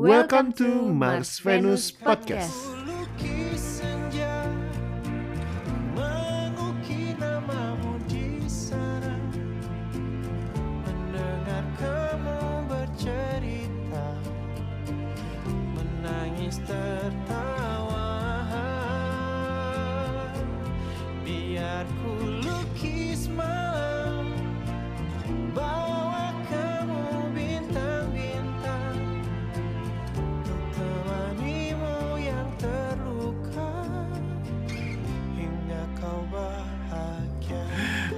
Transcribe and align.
Welcome 0.00 0.54
to 0.54 0.88
Mars 0.88 1.38
Venus 1.40 1.92
Podcast. 1.92 2.91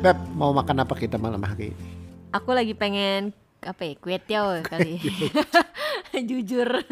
Beb, 0.05 0.21
mau 0.37 0.53
makan 0.53 0.85
apa 0.85 0.93
kita 1.01 1.17
malam 1.17 1.41
hari 1.41 1.73
ini? 1.73 1.89
Aku 2.37 2.53
lagi 2.53 2.77
pengen 2.77 3.33
apa 3.65 3.89
ya 3.89 3.97
kue 3.97 4.21
tiaw 4.21 4.61
kali. 4.61 5.01
Jujur. 6.29 6.85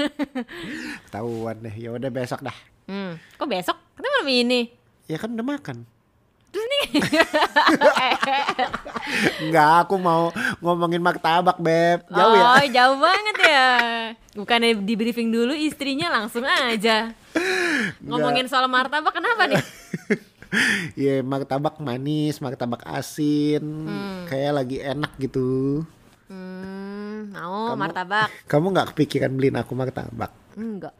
Ketahuan 1.04 1.60
deh, 1.60 1.76
ya 1.76 1.92
udah 1.92 2.08
besok 2.08 2.40
dah. 2.40 2.56
hmm. 2.88 3.36
Kok 3.36 3.48
besok? 3.52 3.76
Kita 4.00 4.08
malam 4.08 4.28
ini. 4.32 4.72
Ya 5.12 5.20
kan 5.20 5.28
udah 5.36 5.44
makan. 5.44 5.84
Terus 6.56 6.64
nih. 6.64 6.88
Enggak, 9.44 9.68
aku 9.84 10.00
mau 10.00 10.32
ngomongin 10.64 11.04
martabak, 11.04 11.60
Beb. 11.60 12.08
Jauh 12.08 12.32
ya? 12.32 12.44
oh, 12.48 12.64
jauh 12.64 12.96
banget 12.96 13.36
ya. 13.44 13.68
Bukannya 14.40 14.80
di 14.80 14.94
briefing 14.96 15.28
dulu 15.28 15.52
istrinya 15.52 16.08
langsung 16.08 16.48
aja. 16.48 17.12
Ngomongin 18.00 18.48
soal 18.48 18.72
martabak 18.72 19.12
kenapa 19.12 19.52
nih? 19.52 19.60
Iya, 20.94 21.24
martabak 21.24 21.80
manis, 21.80 22.38
martabak 22.38 22.84
asin. 22.84 23.88
Kayak 24.28 24.52
lagi 24.62 24.76
enak 24.78 25.12
gitu. 25.16 25.80
Hmm, 26.28 27.32
mau 27.32 27.72
Kamu- 27.72 27.80
martabak? 27.80 28.28
Kamu 28.44 28.66
nggak 28.72 28.88
kepikiran 28.92 29.32
beliin 29.32 29.56
aku 29.56 29.72
martabak? 29.72 30.32
Enggak. 30.52 30.92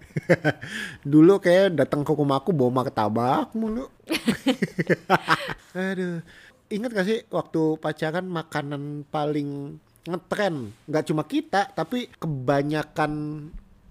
Dulu 1.13 1.37
kayak 1.37 1.77
datang 1.77 2.01
ke 2.01 2.13
rumah 2.13 2.41
aku 2.41 2.57
bawa 2.57 2.83
martabak 2.83 3.53
mulu. 3.53 3.89
Aduh. 5.77 6.25
Ingat 6.73 6.91
gak 6.97 7.05
sih 7.05 7.21
waktu 7.29 7.77
pacaran 7.77 8.25
makanan 8.25 9.05
paling 9.13 9.77
ngetren? 10.09 10.73
Nggak 10.89 11.05
cuma 11.05 11.29
kita, 11.29 11.69
tapi 11.69 12.09
kebanyakan 12.17 13.13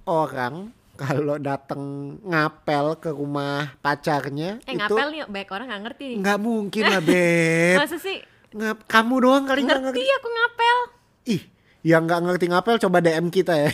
orang 0.09 0.73
kalau 1.01 1.35
datang 1.35 1.81
ngapel 2.21 2.85
ke 2.95 3.09
rumah 3.09 3.73
pacarnya 3.79 4.61
Eh 4.63 4.73
itu 4.73 4.85
ngapel 4.85 5.07
nih 5.09 5.21
banyak 5.25 5.49
orang 5.49 5.65
nggak 5.67 5.83
ngerti 5.83 6.03
nih. 6.05 6.17
nggak 6.21 6.39
mungkin 6.39 6.83
lah 6.85 7.01
beb. 7.07 7.77
Masa 7.77 7.97
sih? 7.97 8.17
Ngap, 8.51 8.77
kamu 8.85 9.15
doang 9.17 9.43
kali 9.45 9.63
nggak 9.63 9.81
Ngerti 9.81 9.97
ngerti. 9.97 10.13
aku 10.13 10.27
ngapel. 10.29 10.77
Ih, 11.25 11.41
yang 11.83 12.03
nggak 12.03 12.21
ngerti 12.21 12.45
ngapel 12.47 12.75
coba 12.77 12.97
DM 12.99 13.27
kita 13.27 13.53
ya. 13.57 13.71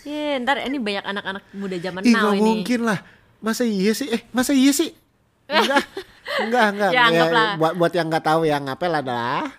Ya, 0.00 0.38
ntar 0.38 0.56
ini 0.60 0.78
banyak 0.78 1.04
anak-anak 1.04 1.44
muda 1.52 1.76
zaman 1.76 2.00
Ih, 2.02 2.14
now 2.14 2.30
ini. 2.30 2.40
mungkin 2.40 2.80
lah. 2.82 2.98
Masa 3.38 3.62
iya 3.62 3.90
sih? 3.90 4.08
Eh, 4.08 4.24
masa 4.30 4.52
iya 4.52 4.70
sih? 4.70 4.92
Enggak. 5.46 5.84
Enggak, 6.38 6.64
enggak. 6.70 6.90
Ya, 6.90 7.02
anggaplah. 7.06 7.50
buat 7.56 7.72
buat 7.74 7.92
yang 7.92 8.06
nggak 8.06 8.24
tahu 8.24 8.40
yang 8.44 8.62
ngapel 8.64 8.92
adalah 8.94 9.50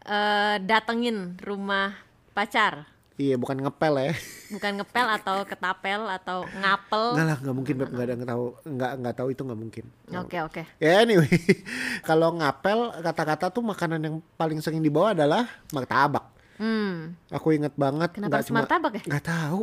Eh, 0.00 0.56
datengin 0.60 1.40
rumah 1.40 1.96
pacar. 2.30 2.84
Iya 3.14 3.38
bukan 3.38 3.62
ngepel 3.62 3.94
ya. 3.96 4.12
bukan 4.50 4.72
ngepel 4.82 5.06
atau 5.06 5.36
ketapel 5.46 6.00
atau 6.10 6.38
ngapel 6.50 7.04
Enggak 7.14 7.26
lah, 7.26 7.36
enggak 7.38 7.54
mungkin 7.54 7.74
Beb. 7.78 7.88
Enggak 7.94 8.04
ada 8.04 8.12
yang 8.12 8.24
tahu. 8.26 8.44
Enggak 8.66 8.90
enggak 8.98 9.14
tahu 9.14 9.28
itu 9.30 9.40
enggak 9.46 9.60
mungkin. 9.60 9.84
oke 10.10 10.36
oke 10.50 10.62
Ya 10.78 10.90
anyway, 11.00 11.30
kalau 12.08 12.28
ngapel 12.34 12.78
kata-kata 13.00 13.46
tuh 13.48 13.62
makanan 13.62 14.00
yang 14.02 14.16
paling 14.34 14.58
sering 14.58 14.82
dibawa 14.82 15.14
adalah 15.14 15.46
martabak. 15.70 16.26
hmm 16.58 17.30
Aku 17.30 17.50
inget 17.50 17.74
banget 17.74 18.14
Kenapa 18.14 18.28
nggak 18.30 18.40
harus 18.42 18.54
martabak 18.54 18.92
ya? 18.98 19.02
Nggak 19.06 19.26
tahu. 19.26 19.62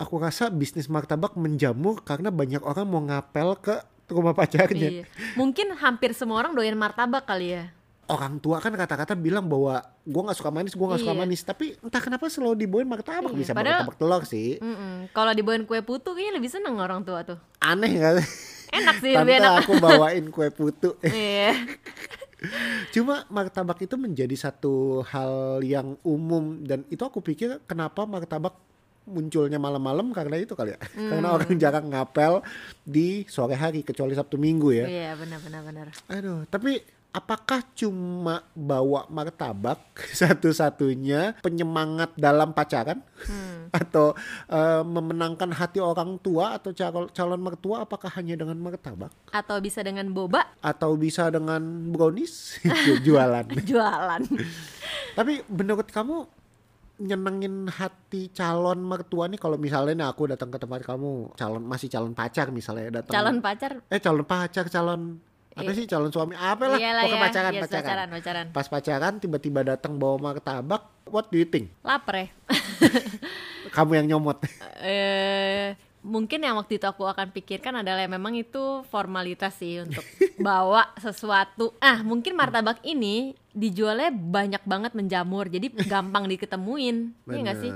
Aku 0.00 0.14
rasa 0.16 0.48
bisnis 0.48 0.88
martabak 0.88 1.36
menjamur 1.36 2.00
karena 2.00 2.32
banyak 2.32 2.64
orang 2.64 2.86
mau 2.88 3.02
ngapel 3.04 3.52
ke 3.60 3.76
rumah 4.10 4.34
pacarnya. 4.34 4.90
iya. 4.90 5.04
mungkin 5.38 5.70
hampir 5.78 6.10
semua 6.18 6.42
orang 6.42 6.50
doyan 6.50 6.74
martabak 6.74 7.22
kali 7.22 7.54
ya 7.54 7.70
Orang 8.10 8.36
tua 8.36 8.58
kan 8.58 8.74
kata-kata 8.74 9.14
bilang 9.14 9.46
bahwa 9.46 9.78
gua 10.02 10.22
nggak 10.26 10.36
suka 10.36 10.50
manis, 10.50 10.74
gua 10.74 10.90
nggak 10.90 11.00
suka 11.00 11.14
Iya. 11.14 11.20
manis. 11.20 11.40
Tapi 11.40 11.78
entah 11.78 12.02
kenapa 12.02 12.26
selalu 12.26 12.58
dibawain 12.58 12.84
martabak 12.84 13.30
Iya, 13.30 13.38
bisa 13.38 13.52
padahal- 13.52 13.86
martabak 13.86 13.96
telur 13.96 14.22
sih. 14.24 14.58
Mm-mm. 14.58 15.08
kalau 15.10 15.30
dibawain 15.30 15.62
kue 15.62 15.78
putu 15.80 16.10
kayaknya 16.10 16.34
lebih 16.36 16.50
seneng 16.50 16.74
orang 16.76 17.00
tua 17.00 17.22
tuh 17.22 17.38
Aneh 17.58 17.94
gak 17.94 18.18
sih? 18.18 18.26
enak 18.72 18.96
sih 18.98 19.12
Tante 19.12 19.22
lebih 19.24 19.34
enak 19.40 19.52
aku 19.60 19.72
bawain 19.78 20.24
kue 20.28 20.48
putu. 20.50 20.98
iya 21.06 21.54
Cuma 22.90 23.28
martabak 23.28 23.78
itu 23.78 23.94
menjadi 23.94 24.32
satu 24.34 25.04
hal 25.04 25.60
yang 25.60 25.94
umum 26.02 26.58
dan 26.60 26.88
itu 26.88 27.00
aku 27.00 27.20
pikir 27.20 27.60
kenapa 27.64 28.02
martabak 28.02 28.56
munculnya 29.04 29.58
malam-malam 29.58 30.08
karena 30.10 30.38
itu 30.38 30.54
kali 30.54 30.72
ya. 30.72 30.78
Karena 30.94 31.28
orang 31.30 31.50
jarang 31.56 31.86
ngapel 31.86 32.40
di 32.80 33.26
sore 33.26 33.54
hari 33.54 33.82
kecuali 33.82 34.14
Sabtu 34.14 34.34
Minggu 34.34 34.72
ya. 34.72 34.86
iya 34.86 35.12
benar 35.14 35.38
benar 35.38 35.62
benar 35.62 35.86
Aduh, 36.08 36.46
tapi 36.46 36.80
apakah 37.10 37.62
cuma 37.74 38.46
bawa 38.54 39.06
martabak 39.10 39.82
satu-satunya 40.20 41.38
penyemangat 41.42 42.14
dalam 42.14 42.54
pacaran? 42.54 43.02
atau 43.70 44.18
eh, 44.50 44.82
memenangkan 44.82 45.54
hati 45.54 45.78
orang 45.78 46.18
tua 46.18 46.58
atau 46.58 46.74
calon, 46.74 47.06
calon 47.14 47.38
mertua 47.38 47.86
apakah 47.86 48.10
hanya 48.18 48.34
dengan 48.34 48.58
martabak? 48.58 49.14
atau 49.30 49.62
bisa 49.62 49.86
dengan 49.86 50.10
boba 50.10 50.42
Atau 50.58 50.98
bisa 50.98 51.30
dengan 51.30 51.62
brownies? 51.94 52.58
Jualan. 53.06 53.46
jualan 53.62 54.22
Tapi 55.14 55.46
menurut 55.46 55.86
kamu 55.86 56.26
nyenengin 57.00 57.64
hati 57.72 58.28
calon 58.34 58.84
mertua 58.84 59.24
nih 59.24 59.40
kalau 59.40 59.56
misalnya 59.56 59.96
nih 59.96 60.08
aku 60.12 60.28
datang 60.28 60.52
ke 60.52 60.60
tempat 60.60 60.84
kamu 60.84 61.32
calon 61.32 61.64
masih 61.64 61.88
calon 61.88 62.12
pacar 62.12 62.52
misalnya 62.52 63.00
datang 63.00 63.16
calon 63.16 63.38
pacar 63.40 63.80
eh 63.88 64.00
calon 64.04 64.26
pacar 64.28 64.68
calon 64.68 65.16
apa 65.50 65.66
Iya. 65.66 65.76
sih 65.76 65.84
calon 65.84 66.10
suami 66.10 66.34
apa 66.34 66.64
lah 66.66 66.78
iyalah 66.78 67.02
pokoknya 67.02 67.18
ya 67.18 67.24
pacaran 67.26 67.52
Yes, 67.52 67.62
pacaran 67.62 67.82
pacaran 67.82 68.08
pacaran 68.08 68.46
pas 68.54 68.66
pacaran 68.66 69.14
tiba-tiba 69.18 69.60
datang 69.66 69.98
bawa 69.98 70.16
martabak 70.16 70.82
what 71.10 71.26
do 71.28 71.36
you 71.36 71.46
think 71.46 71.74
lapar 71.82 72.14
ya 72.22 72.26
kamu 73.74 74.02
yang 74.02 74.06
nyomot 74.14 74.38
eh 74.84 75.74
mungkin 76.00 76.40
yang 76.40 76.56
waktu 76.56 76.80
itu 76.80 76.86
aku 76.88 77.04
akan 77.04 77.28
pikirkan 77.28 77.84
adalah 77.84 78.08
memang 78.08 78.32
itu 78.32 78.80
formalitas 78.88 79.52
sih 79.60 79.84
untuk 79.84 80.00
bawa 80.40 80.88
sesuatu. 80.96 81.76
Ah, 81.76 82.00
mungkin 82.00 82.32
martabak 82.32 82.80
ini 82.80 83.36
dijualnya 83.52 84.08
banyak 84.08 84.64
banget 84.64 84.96
menjamur, 84.96 85.52
jadi 85.52 85.68
gampang 85.84 86.24
diketemuin. 86.24 87.12
Iya 87.28 87.40
nggak 87.44 87.58
sih? 87.60 87.70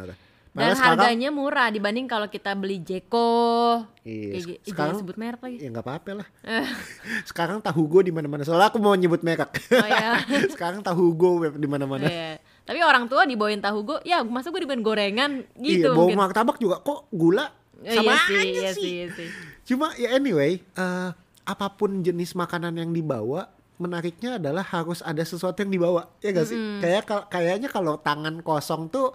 Dan 0.54 0.62
Malah 0.64 0.76
sekarang- 0.76 0.98
harganya 1.02 1.28
murah 1.28 1.66
dibanding 1.68 2.06
kalau 2.06 2.26
kita 2.26 2.54
beli 2.54 2.78
Jeko. 2.78 3.82
Iya, 4.00 4.30
Kayak 4.30 4.42
gi- 4.46 4.60
sekarang- 4.64 4.98
sebut 5.02 5.16
merek 5.16 5.40
lagi. 5.40 5.56
ya 5.58 5.68
nggak 5.68 5.82
apa-apa 5.82 6.10
lah 6.14 6.28
sekarang 7.24 7.58
tahu 7.58 7.82
gue 7.88 8.02
di 8.04 8.12
mana-mana 8.12 8.42
soalnya 8.42 8.68
aku 8.68 8.78
mau 8.78 8.92
nyebut 8.92 9.20
merek 9.20 9.50
Oh 9.72 9.82
ya. 9.84 10.22
sekarang 10.54 10.78
tahu 10.80 11.10
gue 11.10 11.30
di 11.54 11.66
mana-mana 11.66 12.06
Iya. 12.06 12.38
Tapi 12.62 12.80
orang 12.80 13.04
tua 13.06 13.24
dibawain 13.24 13.58
tahu 13.58 13.82
gue, 13.84 13.98
ya 14.04 14.22
masa 14.22 14.48
gue 14.48 14.56
dibawain 14.58 14.80
gorengan 14.80 15.42
iya 15.54 15.68
gitu 15.76 15.90
bawa 15.90 16.06
mungkin. 16.06 16.18
martabak 16.18 16.56
juga 16.56 16.78
kok 16.78 17.10
gula 17.10 17.50
Oh, 17.76 17.90
sama 17.90 18.14
iya 18.14 18.16
sih, 18.22 18.38
aja 18.38 18.40
iya 18.40 18.70
sih. 18.70 18.80
sih, 18.80 18.90
iya 18.94 19.06
sih. 19.10 19.28
Cuma 19.66 19.92
ya 19.94 20.08
anyway, 20.12 20.56
eh, 20.62 21.10
apa 21.44 21.66
pun 21.70 22.00
jenis 22.00 22.32
makanan 22.32 22.72
yang 22.72 22.88
dibawa, 22.88 23.50
menariknya 23.76 24.38
adalah 24.38 24.62
harus 24.62 25.02
ada 25.02 25.20
sesuatu 25.20 25.58
yang 25.58 25.68
dibawa, 25.70 26.08
ya 26.18 26.30
gak 26.30 26.46
sih? 26.46 26.56
Kayak 26.78 27.02
kayaknya 27.26 27.68
kalau 27.68 27.98
tangan 27.98 28.40
kosong 28.40 28.88
tuh 28.88 29.12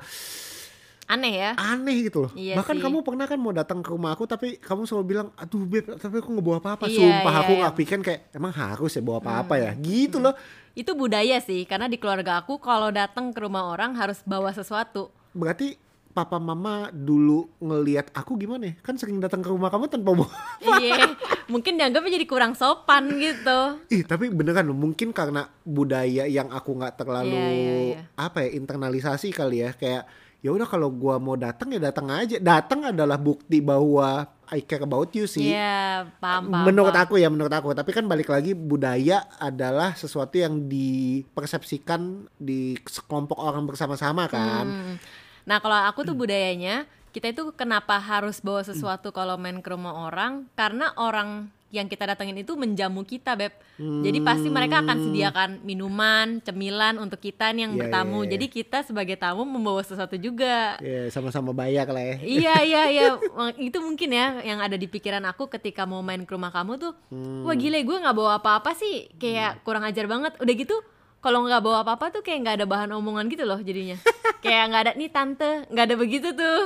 Aneh 1.10 1.34
ya. 1.42 1.52
aneh 1.58 2.06
gitu 2.06 2.30
loh. 2.30 2.32
Iya 2.38 2.54
Bahkan 2.62 2.78
sih. 2.78 2.84
kamu 2.86 3.02
pernah 3.02 3.26
kan 3.26 3.42
mau 3.42 3.50
datang 3.50 3.82
ke 3.82 3.90
rumah 3.90 4.14
aku, 4.14 4.30
tapi 4.30 4.62
kamu 4.62 4.86
selalu 4.86 5.06
bilang, 5.10 5.28
aduh 5.34 5.66
beb, 5.66 5.98
tapi 5.98 6.22
aku 6.22 6.30
nggak 6.38 6.46
bawa 6.46 6.58
apa-apa. 6.62 6.86
Iya, 6.86 7.02
Sumpah 7.02 7.34
iya, 7.34 7.42
aku 7.42 7.52
iya. 7.52 7.60
nggak 7.66 7.76
pikir 7.82 7.98
kayak 8.06 8.22
emang 8.38 8.54
harus 8.54 8.92
ya 8.94 9.02
bawa 9.02 9.18
apa-apa 9.18 9.54
ya, 9.58 9.72
gitu 9.82 10.22
loh. 10.22 10.38
Itu 10.78 10.94
budaya 10.94 11.42
sih, 11.42 11.66
karena 11.66 11.90
di 11.90 11.98
keluarga 11.98 12.38
aku 12.38 12.62
kalau 12.62 12.94
datang 12.94 13.34
ke 13.34 13.42
rumah 13.42 13.74
orang 13.74 13.98
harus 13.98 14.22
bawa 14.22 14.54
sesuatu. 14.54 15.10
Berarti 15.34 15.82
papa 16.10 16.38
mama 16.38 16.94
dulu 16.94 17.50
ngelihat 17.58 18.14
aku 18.14 18.38
gimana 18.38 18.70
ya? 18.70 18.74
Kan 18.86 19.02
sering 19.02 19.18
datang 19.18 19.42
ke 19.42 19.50
rumah 19.50 19.74
kamu 19.74 19.90
tanpa 19.90 20.14
bawa 20.14 20.30
Iya, 20.78 21.18
mungkin 21.50 21.74
dianggapnya 21.74 22.22
jadi 22.22 22.28
kurang 22.30 22.54
sopan 22.54 23.18
gitu. 23.18 23.82
Ih 23.90 24.06
tapi 24.06 24.30
beneran 24.30 24.70
mungkin 24.74 25.10
karena 25.10 25.50
budaya 25.66 26.30
yang 26.30 26.54
aku 26.54 26.78
nggak 26.78 27.02
terlalu 27.02 27.34
Iya, 27.34 27.50
iya, 27.50 27.76
iya. 27.82 28.00
apa 28.14 28.46
ya 28.46 28.50
internalisasi 28.58 29.34
kali 29.34 29.66
ya 29.66 29.74
kayak 29.74 30.06
ya 30.40 30.50
udah 30.50 30.64
kalau 30.64 30.88
gua 30.88 31.18
mau 31.18 31.36
datang 31.36 31.70
ya 31.70 31.80
datang 31.82 32.08
aja 32.10 32.38
datang 32.38 32.88
adalah 32.88 33.16
bukti 33.16 33.60
bahwa 33.60 34.24
I 34.50 34.62
care 34.62 34.82
about 34.82 35.12
you 35.12 35.24
sih 35.24 35.52
Iya, 35.52 36.10
paham, 36.18 36.50
paham. 36.50 36.66
menurut 36.66 36.90
paham. 36.92 37.06
aku 37.06 37.16
ya 37.16 37.28
menurut 37.28 37.52
aku 37.52 37.70
tapi 37.72 37.92
kan 37.92 38.04
balik 38.04 38.28
lagi 38.28 38.52
budaya 38.52 39.28
adalah 39.38 39.94
sesuatu 39.94 40.36
yang 40.36 40.66
dipersepsikan 40.66 42.02
di 42.36 42.74
sekelompok 42.80 43.38
orang 43.38 43.64
bersama-sama 43.64 44.26
kan 44.26 44.66
Hmm. 44.66 44.96
Nah, 45.44 45.58
kalau 45.58 45.82
aku 45.82 46.02
tuh 46.04 46.14
budayanya 46.14 46.86
kita 47.10 47.34
itu 47.34 47.50
kenapa 47.52 47.98
harus 47.98 48.38
bawa 48.38 48.62
sesuatu 48.62 49.10
kalau 49.10 49.34
main 49.34 49.60
ke 49.60 49.70
rumah 49.70 50.06
orang 50.06 50.46
karena 50.54 50.94
orang 50.94 51.50
yang 51.70 51.86
kita 51.86 52.02
datengin 52.04 52.34
itu 52.36 52.54
menjamu 52.54 53.06
kita 53.06 53.38
beb. 53.38 53.54
Jadi 53.78 54.20
pasti 54.20 54.50
mereka 54.50 54.82
akan 54.82 54.98
sediakan 55.06 55.50
minuman 55.62 56.42
cemilan 56.42 56.98
untuk 56.98 57.18
kita 57.18 57.54
nih 57.54 57.62
yang 57.64 57.74
Iya, 57.74 57.82
bertamu. 57.86 58.18
iya, 58.18 58.26
iya. 58.26 58.32
jadi 58.34 58.46
kita 58.50 58.78
sebagai 58.84 59.16
tamu 59.16 59.46
membawa 59.46 59.80
sesuatu 59.80 60.18
juga. 60.18 60.76
Ya, 60.82 61.08
sama-sama 61.08 61.54
bayar 61.54 61.86
lah 61.88 62.02
ya. 62.02 62.16
iya 62.20 62.56
iya 62.70 62.84
iya. 62.90 63.08
Itu 63.56 63.80
mungkin 63.80 64.10
ya 64.10 64.42
yang 64.42 64.60
ada 64.60 64.76
di 64.76 64.86
pikiran 64.86 65.22
aku 65.26 65.48
ketika 65.48 65.86
mau 65.86 66.02
main 66.02 66.26
ke 66.26 66.32
rumah 66.32 66.50
kamu 66.50 66.76
tuh. 66.76 66.94
Hmm. 67.10 67.46
wah 67.46 67.54
gile 67.54 67.80
gue 67.80 67.98
nggak 67.98 68.18
bawa 68.18 68.42
apa-apa 68.42 68.74
sih. 68.74 69.10
Kayak 69.16 69.62
kurang 69.62 69.86
ajar 69.86 70.06
banget. 70.06 70.36
Udah 70.38 70.54
gitu 70.54 70.76
kalau 71.20 71.44
nggak 71.44 71.60
bawa 71.60 71.84
apa-apa 71.84 72.16
tuh 72.16 72.22
kayak 72.24 72.40
nggak 72.44 72.56
ada 72.60 72.68
bahan 72.68 72.92
omongan 72.96 73.28
gitu 73.28 73.44
loh 73.44 73.60
jadinya 73.60 74.00
kayak 74.44 74.64
nggak 74.72 74.82
ada 74.88 74.92
nih 74.96 75.12
tante 75.12 75.52
nggak 75.68 75.86
ada 75.86 75.96
begitu 75.96 76.30
tuh 76.32 76.60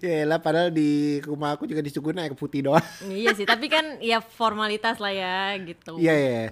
Ya 0.00 0.24
lah 0.24 0.40
padahal 0.40 0.72
di 0.72 1.20
rumah 1.20 1.52
aku 1.54 1.68
juga 1.68 1.80
disuguhin 1.80 2.16
air 2.16 2.32
putih 2.32 2.64
doang. 2.64 2.84
iya 3.12 3.36
sih 3.36 3.44
tapi 3.44 3.68
kan 3.68 4.00
ya 4.00 4.20
formalitas 4.20 4.96
lah 4.96 5.12
ya 5.12 5.52
gitu 5.60 6.00
Iya 6.00 6.14
iya. 6.16 6.44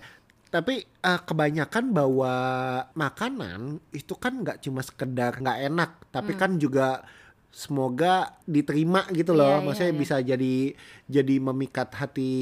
Tapi 0.49 0.81
eh, 0.81 1.21
kebanyakan 1.25 1.93
bawa 1.93 2.35
makanan 2.93 3.85
itu 3.93 4.17
kan 4.17 4.41
nggak 4.41 4.65
cuma 4.65 4.81
sekedar 4.81 5.37
nggak 5.37 5.59
enak, 5.69 5.91
tapi 6.09 6.33
kan 6.33 6.57
juga 6.57 7.05
semoga 7.59 8.39
diterima 8.47 9.03
gitu 9.11 9.35
loh. 9.35 9.51
Iya, 9.51 9.59
iya, 9.59 9.67
Maksudnya 9.67 9.91
iya. 9.91 9.99
bisa 9.99 10.17
jadi 10.23 10.57
jadi 11.11 11.35
memikat 11.43 11.91
hati 11.91 12.33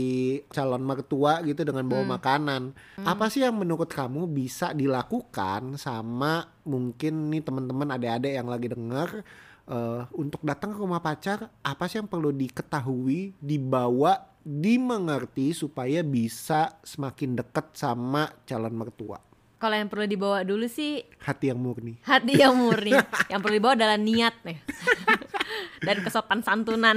calon 0.52 0.84
mertua 0.84 1.40
gitu 1.40 1.64
dengan 1.64 1.88
bawa 1.88 2.20
makanan. 2.20 2.76
Apa 3.00 3.32
sih 3.32 3.40
yang 3.40 3.56
menurut 3.56 3.88
kamu 3.88 4.28
bisa 4.28 4.76
dilakukan 4.76 5.80
sama 5.80 6.52
mungkin 6.68 7.32
nih 7.32 7.40
teman-teman 7.40 7.96
adik-adik 7.96 8.36
yang 8.36 8.44
lagi 8.52 8.68
denger 8.68 9.24
eh, 9.72 10.02
untuk 10.20 10.44
datang 10.44 10.76
ke 10.76 10.78
rumah 10.84 11.00
pacar 11.00 11.48
apa 11.64 11.88
sih 11.88 11.96
yang 12.04 12.12
perlu 12.12 12.28
diketahui 12.36 13.40
dibawa 13.40 14.36
dimengerti 14.46 15.56
supaya 15.56 16.06
bisa 16.06 16.78
semakin 16.84 17.34
dekat 17.40 17.74
sama 17.74 18.30
calon 18.46 18.78
mertua 18.78 19.25
kalau 19.56 19.76
yang 19.76 19.88
perlu 19.88 20.04
dibawa 20.04 20.44
dulu 20.44 20.68
sih 20.68 21.00
hati 21.24 21.48
yang 21.48 21.60
murni 21.60 21.96
hati 22.04 22.36
yang 22.36 22.52
murni 22.56 22.92
yang 23.32 23.40
perlu 23.40 23.56
dibawa 23.56 23.72
adalah 23.72 23.96
niat 23.96 24.34
nih 24.44 24.58
dan 25.86 25.96
kesopan 26.02 26.40
santunan 26.42 26.96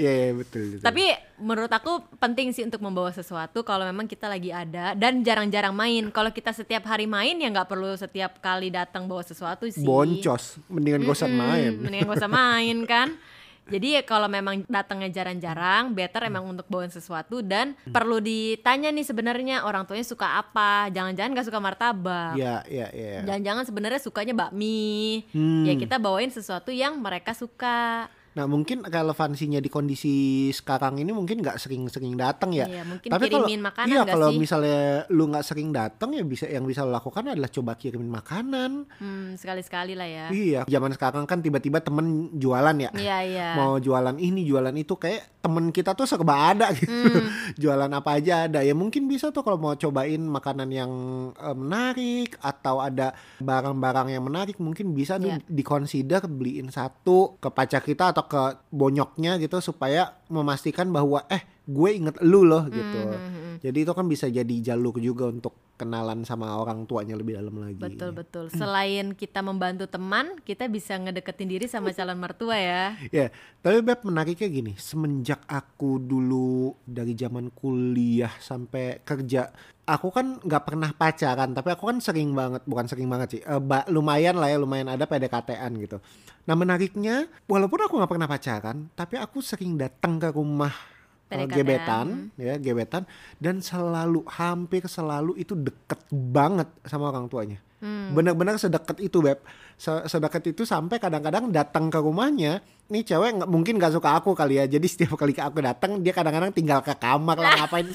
Iya 0.00 0.10
iya, 0.10 0.32
betul, 0.32 0.78
betul. 0.78 0.84
Tapi 0.84 1.04
menurut 1.40 1.68
aku 1.68 2.04
penting 2.16 2.52
sih 2.54 2.64
untuk 2.64 2.80
membawa 2.80 3.12
sesuatu 3.12 3.60
kalau 3.66 3.84
memang 3.84 4.08
kita 4.08 4.30
lagi 4.30 4.48
ada 4.48 4.96
dan 4.96 5.20
jarang-jarang 5.20 5.74
main. 5.76 6.08
Kalau 6.08 6.30
kita 6.32 6.54
setiap 6.56 6.86
hari 6.88 7.04
main 7.04 7.36
ya 7.36 7.48
nggak 7.52 7.68
perlu 7.68 7.92
setiap 7.96 8.40
kali 8.40 8.72
datang 8.72 9.04
bawa 9.04 9.20
sesuatu 9.20 9.68
sih. 9.68 9.84
boncos 9.84 10.60
mendingan 10.70 11.04
gak 11.04 11.16
usah 11.20 11.30
main 11.30 11.72
Mendingan 11.76 12.06
gak 12.08 12.18
usah 12.24 12.30
main 12.32 12.78
kan. 12.88 13.08
Jadi 13.70 13.96
ya 13.96 14.02
kalau 14.02 14.26
memang 14.26 14.66
datangnya 14.66 15.22
jarang-jarang, 15.22 15.94
better 15.94 16.26
emang 16.26 16.44
untuk 16.50 16.66
bawain 16.66 16.90
sesuatu 16.90 17.40
dan 17.40 17.78
perlu 17.88 18.18
ditanya 18.18 18.90
nih 18.90 19.06
sebenarnya 19.06 19.62
orang 19.62 19.86
tuanya 19.86 20.04
suka 20.04 20.42
apa. 20.42 20.90
Jangan-jangan 20.90 21.38
gak 21.38 21.48
suka 21.48 21.60
martabak. 21.62 22.34
Iya 22.34 22.66
iya 22.66 22.86
iya 22.90 23.22
Jangan-jangan 23.24 23.64
sebenarnya 23.64 24.00
sukanya 24.02 24.34
bakmi. 24.34 25.22
Hmm. 25.30 25.64
Ya 25.64 25.78
kita 25.78 26.02
bawain 26.02 26.34
sesuatu 26.34 26.74
yang 26.74 26.98
mereka 26.98 27.32
suka. 27.32 28.10
Nah 28.30 28.44
mungkin 28.44 28.82
relevansinya 28.82 29.58
di 29.58 29.66
kondisi 29.66 30.14
sekarang 30.50 30.96
ini 30.96 31.10
mungkin 31.10 31.40
nggak 31.40 31.56
sering-sering 31.56 32.14
datang 32.14 32.50
ya. 32.50 32.64
Iya, 32.64 32.82
mungkin 32.84 33.08
Tapi 33.08 33.26
kalau 33.26 33.42
kirimin 33.42 33.60
makanan 33.60 33.88
iya 33.88 34.02
kalau 34.04 34.28
sih? 34.30 34.38
misalnya 34.38 34.80
lu 35.08 35.24
nggak 35.26 35.42
sering 35.42 35.68
datang 35.70 36.10
ya 36.12 36.22
bisa 36.22 36.46
yang 36.46 36.62
bisa 36.62 36.82
lo 36.82 36.92
lakukan 36.92 37.26
adalah 37.26 37.48
coba 37.48 37.74
kirimin 37.74 38.06
makanan. 38.06 38.86
Hmm, 38.96 39.34
sekali-sekali 39.34 39.94
lah 39.94 40.06
ya. 40.06 40.26
Iya, 40.30 40.60
zaman 40.64 40.92
sekarang 40.92 41.24
kan 41.24 41.40
tiba-tiba 41.40 41.80
temen 41.80 42.06
jualan 42.32 42.76
ya. 42.76 42.90
Iya, 42.92 43.18
iya. 43.24 43.48
Mau 43.54 43.76
jualan 43.76 44.14
ini, 44.16 44.42
jualan 44.42 44.74
itu 44.74 44.94
kayak 44.94 45.40
temen 45.40 45.68
kita 45.70 45.92
tuh 45.92 46.04
serba 46.04 46.52
ada 46.52 46.68
gitu. 46.76 46.86
Hmm. 46.86 47.26
jualan 47.56 47.90
apa 47.90 48.10
aja 48.14 48.46
ada. 48.46 48.60
Ya 48.60 48.72
mungkin 48.72 49.04
bisa 49.04 49.30
tuh 49.30 49.40
kalau 49.40 49.56
mau 49.56 49.74
cobain 49.74 50.20
makanan 50.20 50.68
yang 50.68 50.92
eh, 51.32 51.56
menarik 51.56 52.38
atau 52.38 52.78
ada 52.78 53.10
barang-barang 53.40 54.08
yang 54.10 54.22
menarik 54.22 54.56
mungkin 54.56 54.92
bisa 54.92 55.16
tuh 55.16 55.28
Iya. 55.28 55.40
dikonsider 55.44 56.22
beliin 56.26 56.68
satu 56.68 57.36
ke 57.36 57.48
pacar 57.48 57.80
kita 57.80 58.10
atau 58.10 58.19
ke 58.26 58.60
bonyoknya 58.74 59.38
gitu 59.38 59.62
supaya 59.62 60.18
memastikan 60.28 60.90
bahwa 60.90 61.24
eh 61.30 61.44
gue 61.70 61.90
inget 61.94 62.16
lu 62.26 62.42
loh 62.42 62.66
gitu. 62.66 63.02
Hmm, 63.14 63.62
Jadi 63.62 63.78
itu 63.86 63.92
kan 63.94 64.06
bisa 64.10 64.26
jadi 64.26 64.54
jalur 64.60 64.98
juga 64.98 65.30
untuk 65.30 65.54
kenalan 65.80 66.28
sama 66.28 66.60
orang 66.60 66.84
tuanya 66.84 67.16
lebih 67.16 67.40
dalam 67.40 67.56
lagi. 67.56 67.80
Betul 67.80 68.12
betul. 68.12 68.44
Selain 68.52 69.16
kita 69.16 69.40
membantu 69.40 69.88
teman, 69.88 70.36
kita 70.44 70.68
bisa 70.68 71.00
ngedeketin 71.00 71.48
diri 71.48 71.64
sama 71.64 71.88
calon 71.96 72.20
mertua 72.20 72.60
ya. 72.60 72.84
Ya, 73.16 73.32
tapi 73.64 73.80
Beb 73.80 74.04
menariknya 74.04 74.48
gini, 74.52 74.72
semenjak 74.76 75.40
aku 75.48 75.96
dulu 75.96 76.76
dari 76.84 77.16
zaman 77.16 77.48
kuliah 77.50 78.30
sampai 78.38 79.00
kerja, 79.02 79.50
aku 79.88 80.12
kan 80.12 80.38
nggak 80.38 80.64
pernah 80.68 80.90
pacaran, 80.92 81.50
tapi 81.56 81.72
aku 81.72 81.90
kan 81.90 81.98
sering 81.98 82.36
banget, 82.36 82.62
bukan 82.68 82.86
sering 82.86 83.08
banget 83.08 83.28
sih, 83.38 83.40
eh, 83.42 83.58
ba- 83.58 83.88
lumayan 83.88 84.36
lah 84.36 84.52
ya, 84.52 84.60
lumayan 84.60 84.92
ada 84.92 85.08
PDKT-an 85.08 85.72
gitu. 85.80 85.98
Nah 86.44 86.54
menariknya, 86.54 87.26
walaupun 87.48 87.80
aku 87.82 87.98
nggak 87.98 88.12
pernah 88.14 88.28
pacaran, 88.28 88.76
tapi 88.94 89.16
aku 89.18 89.42
sering 89.42 89.74
datang 89.80 90.20
ke 90.20 90.28
rumah 90.30 90.89
eh, 91.30 91.46
PDKT-an. 91.46 91.56
gebetan, 91.56 92.06
ya 92.34 92.54
gebetan, 92.58 93.02
dan 93.38 93.62
selalu 93.62 94.26
hampir 94.26 94.84
selalu 94.90 95.38
itu 95.38 95.54
deket 95.54 96.02
banget 96.10 96.66
sama 96.84 97.14
orang 97.14 97.30
tuanya. 97.30 97.62
Hmm. 97.80 98.12
Benar-benar 98.12 98.56
sedekat 98.56 99.00
itu 99.00 99.18
beb, 99.18 99.40
Se- 99.74 100.04
sedekat 100.04 100.44
itu 100.46 100.62
sampai 100.62 100.96
kadang-kadang 100.96 101.48
datang 101.48 101.88
ke 101.88 101.96
rumahnya, 101.96 102.60
nih 102.86 103.00
cewek 103.02 103.40
nggak 103.40 103.48
mungkin 103.48 103.80
nggak 103.80 103.96
suka 103.96 104.12
aku 104.14 104.36
kali 104.36 104.60
ya, 104.60 104.68
jadi 104.68 104.84
setiap 104.84 105.16
kali 105.16 105.32
aku 105.32 105.58
datang 105.58 105.96
dia 105.98 106.12
kadang-kadang 106.12 106.52
tinggal 106.52 106.80
ke 106.80 106.92
kamar 106.92 107.34
lah 107.34 107.56
ngapain, 107.56 107.88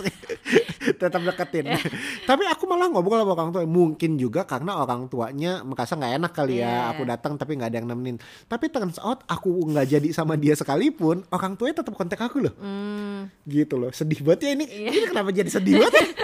tetap 1.02 1.22
deketin. 1.22 1.70
Tapi 2.30 2.44
aku 2.46 2.66
malah 2.66 2.90
ngobrol 2.90 3.22
sama 3.22 3.34
orang 3.34 3.50
tua, 3.52 3.62
mungkin 3.64 4.18
juga 4.18 4.42
karena 4.44 4.74
orang 4.76 5.06
tuanya 5.06 5.62
merasa 5.62 5.94
nggak 5.94 6.14
enak 6.18 6.32
kali 6.34 6.58
ya, 6.58 6.66
Iya. 6.66 6.82
aku 6.90 7.02
datang 7.06 7.38
tapi 7.38 7.54
nggak 7.54 7.70
ada 7.70 7.78
yang 7.78 7.88
nemenin. 7.88 8.18
Tapi 8.46 8.66
turns 8.68 8.98
out 8.98 9.22
aku 9.26 9.54
nggak 9.70 9.86
jadi 9.88 10.08
sama 10.10 10.34
dia 10.34 10.58
sekalipun, 10.58 11.22
orang 11.30 11.54
tuanya 11.54 11.86
tetap 11.86 11.94
kontak 11.94 12.18
aku 12.18 12.42
loh, 12.42 12.54
Hmm. 12.58 13.30
gitu 13.46 13.78
loh. 13.78 13.94
Sedih 13.94 14.18
banget 14.20 14.42
ya 14.42 14.58
ini, 14.58 14.66
Iya. 14.66 14.90
ini 14.90 15.06
kenapa 15.06 15.30
jadi 15.30 15.50
sedih 15.52 15.78
banget 15.78 15.94
ya? 15.94 16.06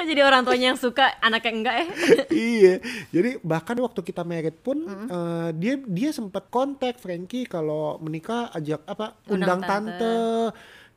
Kok 0.00 0.08
jadi 0.08 0.24
orang 0.24 0.48
tuanya 0.48 0.72
yang 0.72 0.80
suka, 0.80 1.12
anaknya 1.20 1.52
enggak 1.52 1.74
ya? 1.76 1.86
iya. 2.32 2.74
Jadi 3.12 3.36
bahkan 3.44 3.76
waktu 3.84 4.00
kita 4.00 4.24
married 4.24 4.56
pun 4.64 4.80
eh, 4.88 5.48
dia 5.60 5.76
dia 5.76 6.08
sempat 6.08 6.48
kontak 6.48 6.96
Frankie 6.96 7.44
kalau 7.44 8.00
menikah 8.00 8.48
ajak 8.56 8.80
apa 8.88 9.20
undang 9.28 9.60
Undang 9.60 9.60
tante. 9.60 9.92
tante. 10.00 10.16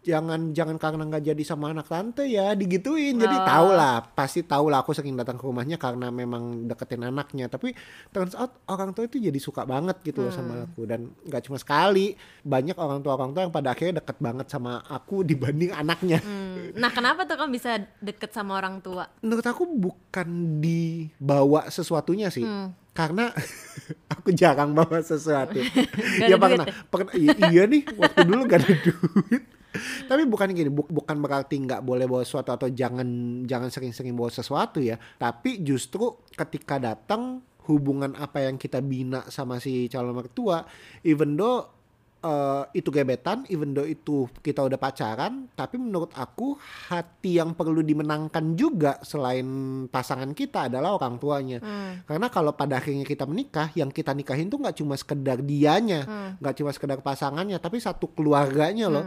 Jangan 0.03 0.51
jangan 0.51 0.75
karena 0.75 1.03
nggak 1.05 1.23
jadi 1.25 1.43
sama 1.43 1.69
anak 1.69 1.87
tante 1.87 2.23
ya 2.23 2.51
digituin. 2.51 3.15
Jadi 3.15 3.33
Oh. 3.33 3.45
tau 3.45 3.67
lah 3.71 4.03
pasti 4.05 4.41
tahu 4.41 4.67
lah 4.67 4.79
aku 4.79 4.91
sering 4.91 5.13
datang 5.13 5.35
ke 5.35 5.43
rumahnya 5.43 5.75
karena 5.75 6.07
memang 6.09 6.43
deketin 6.65 7.01
anaknya. 7.01 7.47
Tapi 7.47 7.71
turns 8.09 8.33
out 8.33 8.59
orang 8.65 8.91
tua 8.91 9.03
itu 9.03 9.15
jadi 9.17 9.35
suka 9.37 9.63
banget 9.63 9.99
gitu 10.01 10.21
loh 10.21 10.29
sama 10.29 10.65
aku 10.65 10.83
dan 10.83 11.07
nggak 11.21 11.43
cuma 11.43 11.55
sekali 11.55 12.13
banyak 12.41 12.75
orang 12.75 12.99
tua 12.99 13.15
orang 13.15 13.31
tua 13.31 13.41
yang 13.41 13.51
pada 13.51 13.71
akhirnya 13.71 13.97
deket 13.97 14.19
banget 14.19 14.47
sama 14.47 14.83
aku 14.83 15.23
dibanding 15.29 15.71
anaknya. 15.71 16.19
Hmm. 16.19 16.75
Nah 16.75 16.89
kenapa 16.89 17.23
tuh 17.23 17.35
kamu 17.35 17.51
bisa 17.53 17.71
deket 17.97 18.29
sama 18.29 18.55
orang 18.55 18.79
tua? 18.79 19.07
menurut 19.19 19.45
aku 19.45 19.63
bukan 19.65 20.27
dibawa 20.59 21.67
sesuatunya 21.67 22.27
sih 22.27 22.43
Hmm. 22.43 22.75
karena 22.91 23.31
aku 24.13 24.29
jarang 24.31 24.71
bawa 24.71 24.99
sesuatu 24.99 25.57
Gak 26.19 26.27
ya 26.27 26.35
pernah, 26.35 26.65
pernah- 26.85 27.15
i- 27.15 27.31
iya 27.49 27.63
nih 27.63 27.87
waktu 27.89 28.19
dulu 28.21 28.41
gak 28.45 28.59
ada 28.59 28.73
duit 28.75 29.43
tapi 30.09 30.23
bukan 30.23 30.49
gini 30.49 30.69
bu- 30.69 30.87
bukan 30.87 31.17
berarti 31.17 31.57
nggak 31.59 31.81
boleh 31.81 32.05
bawa 32.05 32.21
sesuatu 32.21 32.53
atau 32.53 32.67
jangan 32.67 33.05
jangan 33.43 33.69
sering-sering 33.69 34.13
bawa 34.13 34.29
sesuatu 34.29 34.77
ya 34.77 34.95
tapi 35.15 35.59
justru 35.59 36.13
ketika 36.29 36.77
datang 36.77 37.41
hubungan 37.63 38.13
apa 38.13 38.43
yang 38.43 38.55
kita 38.55 38.79
bina 38.79 39.23
sama 39.27 39.57
si 39.57 39.87
calon 39.87 40.13
mertua 40.13 40.67
even 41.01 41.33
though 41.33 41.71
eh, 42.19 42.63
itu 42.73 42.87
gebetan, 42.87 43.43
even 43.47 43.71
though 43.71 43.83
itu 43.83 44.31
kita 44.39 44.63
udah 44.63 44.79
pacaran, 44.79 45.51
tapi 45.51 45.75
menurut 45.75 46.07
aku 46.13 46.55
hati 46.87 47.35
yang 47.35 47.51
perlu 47.51 47.83
dimenangkan 47.83 48.55
juga 48.55 48.95
selain 49.03 49.43
pasangan 49.87 50.31
kita 50.31 50.71
adalah 50.71 50.95
orang 50.95 51.19
tuanya. 51.19 51.59
Hmm. 51.59 51.99
Karena 52.07 52.31
kalau 52.31 52.55
pada 52.55 52.79
akhirnya 52.79 53.03
kita 53.03 53.27
menikah, 53.27 53.75
yang 53.75 53.91
kita 53.91 54.15
nikahin 54.15 54.47
tuh 54.47 54.55
nggak 54.55 54.79
cuma 54.79 54.95
sekedar 54.95 55.43
dianya, 55.43 56.07
Hmm. 56.07 56.31
nggak 56.39 56.55
cuma 56.57 56.71
sekedar 56.71 56.99
pasangannya, 56.99 57.59
tapi 57.59 57.83
satu 57.83 58.07
keluarganya 58.07 58.87
loh. 58.87 59.03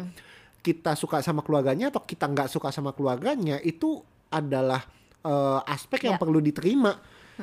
Kita 0.66 0.98
suka 0.98 1.22
sama 1.22 1.46
keluarganya 1.46 1.94
atau 1.94 2.02
kita 2.02 2.26
nggak 2.26 2.50
suka 2.50 2.74
sama 2.74 2.90
keluarganya 2.90 3.62
itu 3.62 4.02
adalah 4.26 4.82
eh, 5.22 5.60
aspek 5.70 6.10
yang 6.10 6.18
Ya. 6.18 6.22
perlu 6.22 6.42
diterima 6.42 6.98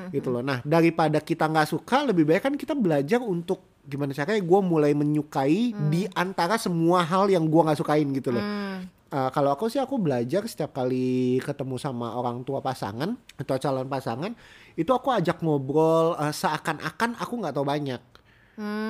gitu 0.09 0.33
loh. 0.33 0.41
Nah 0.41 0.59
daripada 0.65 1.21
kita 1.21 1.45
nggak 1.47 1.69
suka, 1.69 2.03
lebih 2.03 2.25
baik 2.25 2.41
kan 2.43 2.53
kita 2.57 2.73
belajar 2.73 3.21
untuk 3.21 3.63
gimana 3.83 4.09
caranya 4.11 4.39
gue 4.39 4.59
mulai 4.59 4.91
menyukai 4.91 5.71
di 5.91 6.07
antara 6.15 6.55
semua 6.57 7.03
hal 7.03 7.27
yang 7.27 7.45
gue 7.45 7.61
nggak 7.61 7.77
sukain 7.77 8.07
gitu 8.11 8.31
loh. 8.31 8.41
Hmm. 8.41 8.87
Uh, 9.13 9.29
kalau 9.29 9.53
aku 9.53 9.69
sih 9.69 9.77
aku 9.77 10.01
belajar 10.01 10.41
setiap 10.49 10.73
kali 10.73 11.37
ketemu 11.37 11.77
sama 11.77 12.17
orang 12.17 12.41
tua 12.41 12.65
pasangan 12.65 13.13
atau 13.37 13.55
calon 13.61 13.85
pasangan 13.85 14.33
itu 14.73 14.89
aku 14.89 15.13
ajak 15.13 15.37
ngobrol 15.45 16.17
uh, 16.17 16.33
seakan-akan 16.33 17.21
aku 17.21 17.33
nggak 17.37 17.53
tahu 17.53 17.61
banyak 17.61 18.01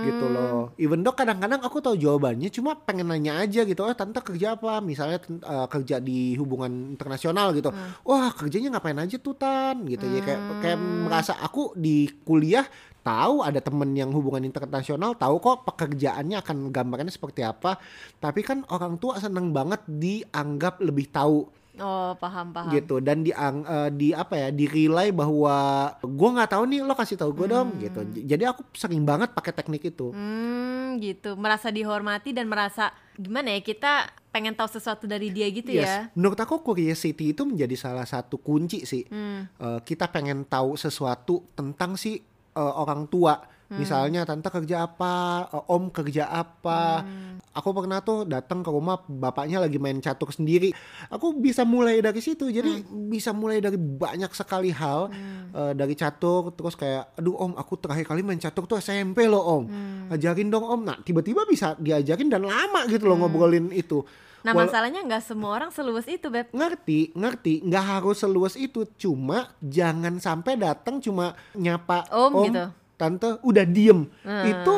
gitu 0.04 0.26
loh. 0.28 0.76
Even 0.76 1.02
though 1.02 1.16
kadang-kadang 1.16 1.64
aku 1.64 1.80
tahu 1.80 1.96
jawabannya, 1.96 2.52
cuma 2.52 2.76
pengen 2.76 3.08
nanya 3.08 3.40
aja 3.40 3.64
gitu. 3.64 3.80
Oh 3.84 3.96
tante 3.96 4.20
kerja 4.20 4.60
apa? 4.60 4.84
Misalnya 4.84 5.24
eh, 5.28 5.68
kerja 5.72 6.04
di 6.04 6.36
hubungan 6.36 6.96
internasional 6.96 7.56
gitu. 7.56 7.72
Wah 8.04 8.30
kerjanya 8.36 8.76
ngapain 8.76 9.00
aja 9.00 9.16
tuh 9.16 9.36
tan? 9.40 9.88
Gitu 9.88 10.04
ya 10.04 10.20
kayak 10.24 10.42
kayak 10.60 10.80
merasa 10.80 11.40
aku 11.40 11.72
di 11.80 12.12
kuliah 12.28 12.68
tahu 13.04 13.44
ada 13.44 13.60
temen 13.60 13.92
yang 13.96 14.16
hubungan 14.16 14.48
internasional, 14.48 15.16
tahu 15.20 15.44
kok 15.44 15.68
pekerjaannya 15.68 16.40
akan 16.40 16.72
gambarannya 16.72 17.12
seperti 17.12 17.44
apa. 17.44 17.80
Tapi 18.20 18.42
kan 18.44 18.64
orang 18.72 18.96
tua 19.00 19.20
seneng 19.20 19.52
banget 19.52 19.84
dianggap 19.88 20.80
lebih 20.80 21.12
tahu 21.12 21.63
Oh, 21.76 22.14
paham 22.14 22.54
paham. 22.54 22.70
gitu 22.70 22.98
dan 22.98 23.22
di 23.22 23.34
eh, 23.34 23.50
di 23.90 24.14
apa 24.14 24.38
ya 24.38 24.48
di 24.50 24.66
relay 24.66 25.10
bahwa 25.10 25.58
gua 26.00 26.30
nggak 26.32 26.52
tahu 26.52 26.64
nih 26.66 26.80
lo 26.80 26.94
kasih 26.94 27.18
tahu 27.18 27.34
gue 27.34 27.48
dong 27.48 27.74
gitu 27.80 27.98
jadi 28.20 28.44
aku 28.48 28.62
sering 28.72 29.02
banget 29.02 29.32
pakai 29.32 29.50
teknik 29.52 29.82
itu 29.88 30.14
Hmm, 30.14 31.00
gitu. 31.00 31.34
Merasa 31.34 31.68
dihormati 31.68 32.30
dan 32.30 32.46
merasa 32.46 32.94
gimana 33.12 33.50
ya 33.50 33.60
kita 33.60 33.92
pengen 34.30 34.54
tahu 34.54 34.66
sesuatu 34.68 35.06
dari 35.06 35.30
dia 35.30 35.46
gitu 35.48 35.70
Yes. 35.70 35.86
ya. 35.86 35.98
menurut 36.14 36.36
aku 36.36 36.62
curiosity 36.62 37.34
itu 37.34 37.42
menjadi 37.42 37.74
salah 37.74 38.06
satu 38.06 38.38
kunci 38.38 38.82
sih 38.84 39.06
Hmm. 39.06 39.50
Eh, 39.52 39.80
kita 39.82 40.06
pengen 40.08 40.44
tahu 40.44 40.74
sesuatu 40.76 41.42
tentang 41.54 41.94
si 41.96 42.22
eh, 42.52 42.62
orang 42.76 43.06
tua 43.08 43.38
Hmm. 43.74 43.80
misalnya 43.80 44.22
tante 44.22 44.46
kerja 44.48 44.86
apa 44.86 45.14
eh, 45.50 45.64
om 45.68 45.90
kerja 45.90 46.30
apa 46.30 47.02
Hmm. 47.02 47.42
aku 47.52 47.70
pernah 47.72 48.00
tuh 48.00 48.22
datang 48.24 48.62
ke 48.62 48.70
rumah 48.70 49.02
bapaknya 49.04 49.58
lagi 49.58 49.76
main 49.76 49.98
catur 49.98 50.30
sendiri 50.30 50.70
aku 51.08 51.34
bisa 51.36 51.64
mulai 51.64 51.98
dari 52.00 52.20
situ 52.20 52.48
jadi 52.48 52.70
Hmm. 52.80 53.10
bisa 53.10 53.32
mulai 53.32 53.58
dari 53.58 53.76
banyak 53.76 54.30
sekali 54.32 54.70
hal 54.70 55.10
eh, 55.50 55.74
dari 55.74 55.94
catur 55.94 56.50
terus 56.52 56.74
kayak 56.74 57.14
aduh 57.16 57.34
om 57.36 57.54
aku 57.54 57.74
terakhir 57.76 58.06
kali 58.06 58.22
main 58.22 58.38
catur 58.38 58.64
tuh 58.64 58.78
SMP 58.78 59.26
loh 59.26 59.42
om 59.42 59.64
Hmm. 59.64 60.08
ajarin 60.10 60.48
dong 60.48 60.64
om 60.64 60.82
nah 60.82 60.98
tiba-tiba 60.98 61.42
bisa 61.44 61.74
diajarin 61.76 62.28
dan 62.28 62.44
lama 62.44 62.86
gitu 62.86 63.06
loh 63.06 63.18
ngobrolin 63.18 63.70
itu 63.70 64.06
Nah, 64.44 64.52
Wal- 64.52 64.68
masalahnya 64.68 65.00
nggak 65.02 65.24
semua 65.24 65.56
orang 65.56 65.72
seluas 65.72 66.04
itu, 66.04 66.28
Beb. 66.28 66.52
ngerti 66.52 67.16
ngerti 67.16 67.64
nggak 67.64 67.86
harus 67.96 68.20
seluas 68.20 68.60
itu 68.60 68.84
cuma 68.94 69.48
jangan 69.58 70.20
sampai 70.20 70.60
datang 70.60 71.00
cuma 71.00 71.32
nyapa 71.56 72.04
Om 72.12 72.32
gitu. 72.44 72.64
Tante 73.04 73.36
udah 73.42 73.66
diem 73.66 74.08
Hmm. 74.24 74.46
itu 74.46 74.76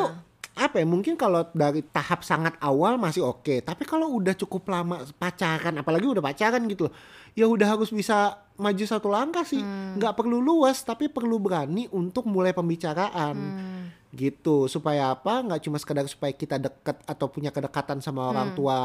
apa 0.56 0.80
ya 0.80 0.86
mungkin 0.86 1.14
kalau 1.14 1.44
dari 1.52 1.84
tahap 1.84 2.20
sangat 2.22 2.56
awal 2.58 2.96
masih 2.96 3.22
oke 3.22 3.60
tapi 3.60 3.84
kalau 3.84 4.08
udah 4.10 4.32
cukup 4.34 4.66
lama 4.66 5.04
pacaran 5.14 5.76
apalagi 5.76 6.08
udah 6.08 6.24
pacaran 6.24 6.64
gitu 6.64 6.88
loh 6.88 6.94
ya 7.32 7.44
udah 7.44 7.68
harus 7.70 7.88
bisa 7.90 8.34
maju 8.56 8.80
satu 8.82 9.06
langkah 9.06 9.44
sih 9.44 9.60
Hmm. 9.60 9.94
nggak 9.94 10.16
perlu 10.16 10.40
luas 10.40 10.80
tapi 10.80 11.06
perlu 11.06 11.36
berani 11.36 11.86
untuk 11.90 12.24
mulai 12.24 12.50
pembicaraan 12.50 13.36
Hmm. 13.36 13.84
gitu 14.10 14.64
supaya 14.66 15.12
apa 15.12 15.44
nggak 15.44 15.60
cuma 15.60 15.76
sekedar 15.76 16.08
supaya 16.08 16.32
kita 16.32 16.56
deket 16.56 17.04
atau 17.04 17.28
punya 17.28 17.52
kedekatan 17.52 18.00
sama 18.00 18.26
orang 18.26 18.50
Hmm. 18.50 18.56
tua 18.56 18.78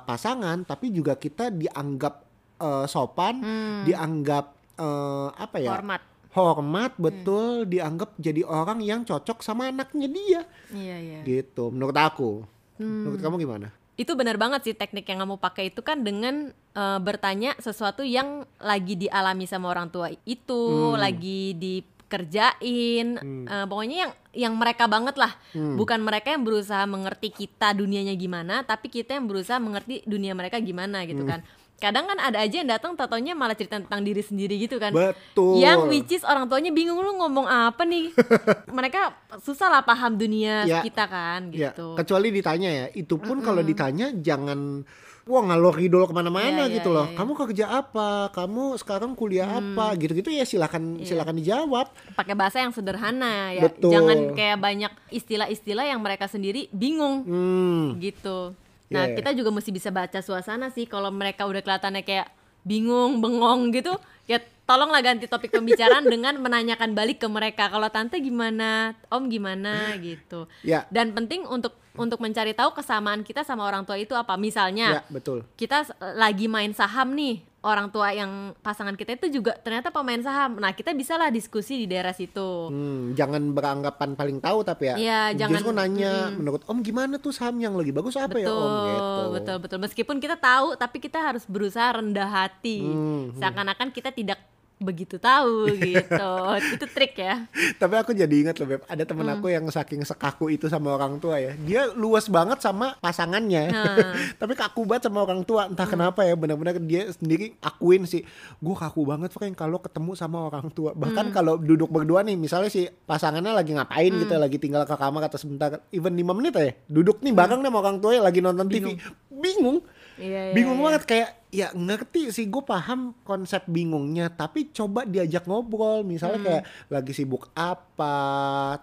pasangan 0.00 0.62
tapi 0.62 0.88
juga 0.90 1.14
kita 1.14 1.50
dianggap 1.50 2.22
eh, 2.56 2.86
sopan 2.86 3.36
Hmm. 3.36 3.82
dianggap 3.82 4.54
eh, 4.76 5.28
apa 5.34 5.56
ya 5.58 5.74
Hormat. 5.74 6.00
Hormat 6.36 6.92
Hmm. 6.92 7.02
betul 7.02 7.64
dianggap 7.64 8.12
jadi 8.16 8.44
orang 8.44 8.78
yang 8.80 9.02
cocok 9.02 9.40
sama 9.40 9.66
anaknya 9.66 10.06
dia 10.06 10.40
Iya, 10.70 10.96
iya. 10.98 11.20
gitu 11.24 11.72
menurut 11.72 11.96
aku 11.96 12.30
Hmm. 12.76 13.08
menurut 13.08 13.20
kamu 13.20 13.36
gimana 13.40 13.68
Itu 13.96 14.12
benar 14.12 14.36
banget 14.36 14.60
sih 14.62 14.76
teknik 14.76 15.08
yang 15.08 15.24
kamu 15.24 15.40
pakai 15.40 15.72
itu 15.72 15.80
kan 15.80 16.04
dengan 16.04 16.52
eh, 16.76 16.98
bertanya 17.00 17.56
sesuatu 17.56 18.04
yang 18.04 18.44
lagi 18.58 18.92
dialami 18.94 19.48
sama 19.48 19.72
orang 19.72 19.88
tua 19.88 20.12
itu, 20.28 20.92
Hmm. 20.92 21.00
lagi 21.00 21.56
dikerjain, 21.56 23.16
eh, 23.42 23.64
pokoknya 23.66 23.96
yang 23.98 24.12
yang 24.36 24.54
mereka 24.54 24.84
banget 24.86 25.16
lah. 25.16 25.32
Hmm. 25.50 25.74
Bukan 25.74 26.00
mereka 26.00 26.28
yang 26.28 26.44
berusaha 26.44 26.84
mengerti 26.84 27.30
kita 27.30 27.72
dunianya 27.72 28.12
gimana, 28.14 28.60
tapi 28.62 28.86
kita 28.86 29.16
yang 29.16 29.24
berusaha 29.24 29.56
mengerti 29.56 30.04
dunia 30.04 30.32
mereka 30.32 30.60
gimana 30.60 31.02
gitu 31.04 31.24
Hmm. 31.24 31.30
kan. 31.30 31.40
Kadang 31.76 32.04
kan 32.04 32.16
ada 32.16 32.40
aja 32.40 32.56
yang 32.56 32.66
datang 32.66 32.92
tatonya 32.92 33.32
malah 33.32 33.52
cerita 33.52 33.76
tentang 33.76 34.00
diri 34.00 34.20
sendiri 34.20 34.56
gitu 34.56 34.76
kan. 34.76 34.90
betul 34.90 35.56
Yang 35.56 35.80
which 35.86 36.10
is 36.10 36.22
orang 36.22 36.46
tuanya 36.46 36.70
bingung 36.70 36.96
lu 36.96 37.12
ngomong 37.14 37.44
apa 37.44 37.84
nih. 37.84 38.16
mereka 38.72 39.12
susah 39.38 39.68
lah 39.68 39.82
paham 39.82 40.14
dunia 40.14 40.64
Ya. 40.64 40.80
kita 40.80 41.04
kan 41.04 41.48
ya 41.50 41.70
gitu. 41.70 41.92
kecuali 41.94 42.28
ditanya 42.30 42.70
ya 42.70 42.86
itu 42.90 43.16
pun 43.16 43.38
kalau 43.38 43.60
ditanya 43.60 44.08
jangan 44.10 44.82
wah 45.22 45.42
ngalor 45.42 45.74
ngidol 45.74 46.06
ke 46.06 46.14
mana-mana 46.14 46.64
Iya, 46.64 46.70
iya, 46.70 46.76
gitu 46.76 46.88
loh 46.88 47.04
iya, 47.04 47.12
iya. 47.12 47.18
kamu 47.18 47.32
kerja 47.36 47.64
apa 47.74 48.08
kamu 48.30 48.62
sekarang 48.76 49.12
kuliah 49.12 49.50
apa 49.50 49.92
gitu-gitu 49.94 50.30
ya 50.30 50.42
silakan 50.42 51.02
silakan 51.02 51.36
dijawab 51.36 51.86
pakai 52.14 52.32
bahasa 52.32 52.58
yang 52.58 52.70
sederhana 52.70 53.52
ya. 53.52 53.66
Betul. 53.66 53.90
Jangan 53.90 54.18
kayak 54.32 54.58
banyak 54.58 54.92
istilah-istilah 55.10 55.84
yang 55.84 56.00
mereka 56.00 56.24
sendiri 56.24 56.70
bingung 56.70 57.22
hmm 57.22 57.86
gitu. 57.98 58.54
Nah, 58.88 59.04
Yeah. 59.04 59.16
kita 59.16 59.30
juga 59.32 59.50
mesti 59.50 59.70
bisa 59.70 59.90
baca 59.90 60.18
suasana 60.18 60.68
sih 60.68 60.84
kalau 60.84 61.10
mereka 61.10 61.42
udah 61.42 61.58
kelihatannya 61.58 62.02
kayak 62.02 62.30
bingung, 62.62 63.18
bengong 63.18 63.70
gitu, 63.70 63.94
ya 64.24 64.36
tolonglah 64.62 64.98
ganti 65.00 65.24
topik 65.24 65.50
pembicaraan 65.50 66.02
dengan 66.08 66.34
menanyakan 66.36 66.92
balik 66.92 67.18
ke 67.18 67.26
mereka. 67.26 67.66
Kalau 67.66 67.86
tante 67.88 68.18
gimana, 68.18 68.94
om 69.08 69.26
gimana 69.26 69.94
gitu. 69.96 70.46
ya 70.60 70.86
Dan 70.88 71.10
penting 71.12 71.42
untuk 71.44 71.74
untuk 71.94 72.18
mencari 72.18 72.52
tahu 72.52 72.74
kesamaan 72.74 73.22
kita 73.22 73.40
sama 73.40 73.64
orang 73.64 73.82
tua 73.82 73.96
itu 73.96 74.12
apa. 74.12 74.34
Misalnya 74.36 75.00
ya 75.00 75.02
betul 75.08 75.42
kita 75.54 75.82
s- 75.82 75.94
lagi 76.12 76.46
main 76.46 76.70
saham 76.70 77.10
nih 77.10 77.40
orang 77.66 77.90
tua 77.90 78.14
yang 78.14 78.30
pasangan 78.62 78.94
kita 78.94 79.18
itu 79.18 79.26
juga 79.34 79.58
ternyata 79.58 79.90
pemain 79.90 80.18
saham. 80.18 80.56
Nah 80.56 80.70
kita 80.70 80.94
bisa 80.94 81.18
lah 81.18 81.28
diskusi 81.28 81.74
di 81.76 81.86
daerah 81.86 82.14
situ. 82.14 82.70
Hmm, 82.70 83.12
jangan 83.12 83.50
beranggapan 83.50 84.14
paling 84.14 84.38
tahu 84.38 84.62
tapi 84.62 84.86
ya. 84.86 84.94
Iya, 84.96 85.20
jangan- 85.36 85.52
Justru 85.58 85.70
nanya 85.74 86.12
menurut 86.30 86.62
Om 86.64 86.78
gimana 86.80 87.18
tuh 87.18 87.34
saham 87.34 87.58
yang 87.58 87.74
lagi 87.74 87.90
bagus 87.90 88.14
apa 88.14 88.38
ya 88.38 88.46
betul 88.46 88.54
Om 88.56 88.86
gitu. 88.86 89.22
betul 89.34 89.56
betul. 89.58 89.78
Meskipun 89.82 90.16
kita 90.16 90.36
tahu 90.38 90.78
tapi 90.78 90.96
kita 90.96 91.18
harus 91.18 91.42
berusaha 91.44 91.90
rendah 91.92 92.28
hati. 92.28 92.80
Hmm, 92.80 93.34
seakan-akan 93.34 93.90
kita 93.90 94.08
tidak 94.08 94.38
begitu 94.76 95.16
tahu 95.16 95.72
gitu 95.72 96.32
itu 96.76 96.86
trik 96.92 97.16
ya 97.16 97.48
Tapi 97.76 97.94
aku 97.96 98.12
jadi 98.12 98.30
ingat 98.30 98.60
loh 98.60 98.68
Beb, 98.68 98.82
ada 98.84 99.02
temen 99.02 99.24
Hmm. 99.26 99.40
aku 99.40 99.48
yang 99.48 99.66
saking 99.66 100.04
sekaku 100.04 100.52
itu 100.52 100.68
sama 100.68 100.94
orang 100.94 101.18
tua 101.18 101.40
ya. 101.42 101.52
Dia 101.58 101.90
luas 101.92 102.30
banget 102.30 102.62
sama 102.62 102.94
pasangannya. 103.00 103.72
Hmm. 103.74 104.14
Tapi 104.40 104.54
kaku 104.54 104.86
banget 104.86 105.10
sama 105.10 105.26
orang 105.26 105.42
tua. 105.42 105.66
Entah 105.66 105.82
kenapa 105.82 106.22
ya, 106.22 106.38
benar-benar 106.38 106.78
dia 106.78 107.10
sendiri 107.10 107.58
akuin 107.58 108.06
sih. 108.06 108.22
Gue 108.62 108.76
kaku 108.78 109.02
banget 109.02 109.34
Frank 109.34 109.58
kalau 109.58 109.82
ketemu 109.82 110.14
sama 110.14 110.46
orang 110.46 110.70
tua. 110.70 110.94
Hmm. 110.94 111.02
Bahkan 111.02 111.26
kalau 111.34 111.58
duduk 111.58 111.90
berdua 111.90 112.22
nih, 112.22 112.38
misalnya 112.38 112.70
si 112.70 112.86
pasangannya 112.86 113.50
lagi 113.50 113.74
ngapain 113.74 114.12
gitu, 114.14 114.30
Hmm. 114.30 114.44
lagi 114.46 114.56
tinggal 114.62 114.86
ke 114.86 114.94
kamar 114.94 115.26
atau 115.26 115.38
sebentar, 115.40 115.82
even 115.90 116.14
5 116.14 116.30
menit 116.30 116.54
aja. 116.54 116.72
Duduk 116.86 117.18
nih 117.18 117.34
bareng 117.34 117.60
nih 117.60 117.70
sama 117.72 117.78
orang 117.82 117.98
tua 117.98 118.14
lagi 118.20 118.38
nonton 118.38 118.66
TV. 118.70 118.94
Bingung. 119.28 119.82
Iya, 120.16 120.50
iya, 120.50 120.54
bingung 120.56 120.80
iya. 120.80 120.84
banget 120.88 121.02
kayak 121.04 121.30
ya 121.52 121.68
ngerti 121.72 122.28
sih 122.28 122.48
gue 122.48 122.60
paham 122.60 123.16
konsep 123.22 123.64
bingungnya 123.64 124.28
tapi 124.28 124.68
coba 124.72 125.04
diajak 125.04 125.44
ngobrol 125.44 126.04
Hmm. 126.04 126.08
misalnya 126.08 126.40
kayak 126.42 126.64
lagi 126.88 127.12
sibuk 127.16 127.48
apa 127.52 128.16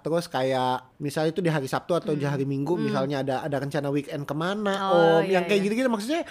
terus 0.02 0.25
kayak 0.25 0.98
misalnya 0.98 1.30
itu 1.34 1.42
di 1.42 1.52
hari 1.54 1.70
Sabtu 1.70 1.94
atau 1.94 2.13
di 2.13 2.25
hari 2.25 2.46
Minggu 2.46 2.74
misalnya 2.78 3.22
ada 3.22 3.36
ada 3.46 3.58
rencana 3.62 3.90
weekend 3.90 4.25
ke 4.25 4.34
mana 4.34 4.74
Hmm. 4.74 4.90
Oh, 4.90 4.98
om 5.20 5.25
iya, 5.25 5.38
yang 5.38 5.44
kayak 5.46 5.60
iya. 5.62 5.66
gitu-gitu 5.70 5.90
maksudnya 5.90 6.22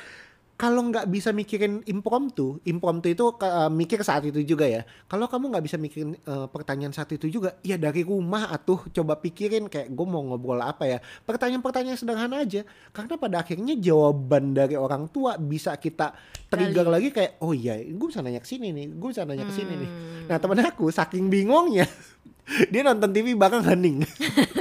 kalau 0.62 0.95
nggak 0.95 1.11
bisa 1.11 1.35
mikirin 1.35 1.83
impromptu, 1.90 2.62
impromptu 2.62 3.11
itu 3.11 3.35
eh, 3.42 3.66
mikir 3.66 3.99
saat 4.07 4.23
itu 4.31 4.47
juga 4.47 4.71
ya. 4.71 4.87
Kalau 5.11 5.26
kamu 5.26 5.50
nggak 5.50 5.64
bisa 5.66 5.75
mikirin 5.75 6.14
eh, 6.14 6.47
pertanyaan 6.47 6.95
saat 6.95 7.11
itu 7.11 7.26
juga, 7.26 7.59
ya 7.66 7.75
dari 7.75 8.07
rumah 8.07 8.47
atuh 8.47 8.87
coba 8.95 9.19
pikirin 9.19 9.66
kayak 9.66 9.90
gue 9.90 10.07
mau 10.07 10.23
ngobrol 10.23 10.62
apa 10.62 10.87
ya. 10.87 10.99
Pertanyaan-pertanyaan 11.26 11.99
sederhana 11.99 12.47
aja. 12.47 12.62
Karena 12.95 13.19
pada 13.19 13.42
akhirnya 13.42 13.75
jawaban 13.75 14.54
dari 14.54 14.78
orang 14.78 15.11
tua 15.11 15.35
bisa 15.35 15.75
kita 15.75 16.14
trigger 16.47 16.87
lagi 16.87 17.11
kayak, 17.11 17.42
oh 17.42 17.50
iya, 17.50 17.83
gue 17.83 18.07
bisa 18.07 18.23
nanya 18.23 18.38
ke 18.38 18.47
sini 18.47 18.71
nih, 18.71 18.87
gue 18.95 19.09
bisa 19.11 19.26
nanya 19.26 19.42
ke 19.50 19.54
sini 19.59 19.75
nih. 19.83 19.90
Hmm. 19.90 20.25
Nah 20.31 20.38
temen 20.38 20.62
aku 20.62 20.95
saking 20.95 21.26
bingungnya, 21.26 21.90
dia 22.71 22.87
nonton 22.87 23.11
TV 23.11 23.35
bareng 23.35 23.66
hening. 23.66 24.07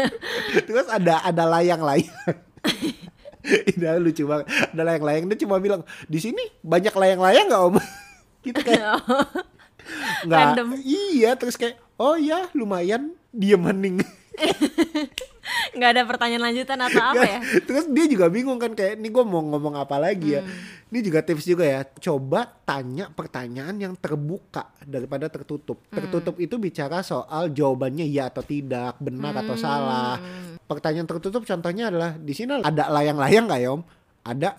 Terus 0.65 0.89
ada 0.89 1.21
ada 1.21 1.45
layang-layang. 1.45 2.09
Ini 3.73 3.97
lucu 3.97 4.23
banget. 4.25 4.47
Ada 4.73 4.81
layang-layang 4.85 5.25
dia 5.31 5.37
cuma 5.41 5.57
bilang 5.57 5.81
di 6.05 6.19
sini 6.21 6.43
banyak 6.61 6.93
layang-layang 6.93 7.47
nggak 7.49 7.61
om? 7.61 7.77
gitu 8.45 8.59
kayak 8.61 9.01
nggak. 10.25 10.39
Random. 10.55 10.67
Iya 10.81 11.37
terus 11.37 11.57
kayak 11.57 11.81
oh 11.97 12.17
ya 12.17 12.49
lumayan 12.53 13.17
diem 13.33 13.61
hening. 13.65 13.97
Nggak 15.71 15.89
ada 15.95 16.01
pertanyaan 16.03 16.43
lanjutan 16.51 16.79
atau 16.83 17.03
apa 17.15 17.23
ya 17.23 17.39
terus 17.67 17.87
dia 17.87 18.05
juga 18.11 18.27
bingung 18.27 18.59
kan 18.59 18.75
kayak 18.75 18.99
ini 18.99 19.07
gue 19.07 19.23
mau 19.23 19.39
ngomong 19.39 19.79
apa 19.79 19.95
lagi 19.97 20.39
ya. 20.39 20.43
Ini 20.91 20.99
juga 21.07 21.23
tips 21.23 21.47
juga 21.47 21.63
ya. 21.63 21.87
Coba 21.87 22.43
tanya 22.67 23.07
pertanyaan 23.07 23.79
yang 23.79 23.95
terbuka 23.95 24.75
daripada 24.83 25.31
tertutup. 25.31 25.79
Tertutup 25.87 26.35
itu 26.35 26.59
bicara 26.59 26.99
soal 26.99 27.47
jawabannya 27.47 28.03
ya 28.11 28.27
atau 28.27 28.43
tidak, 28.43 28.99
benar 28.99 29.39
atau 29.39 29.55
salah. 29.55 30.19
Pertanyaan 30.67 31.07
tertutup 31.07 31.47
contohnya 31.47 31.87
adalah 31.87 32.19
di 32.19 32.35
sini 32.35 32.59
ada 32.59 32.91
layang-layang 32.91 33.47
nggak 33.47 33.61
ya 33.63 33.69
om? 33.71 33.81
Ada 34.19 34.49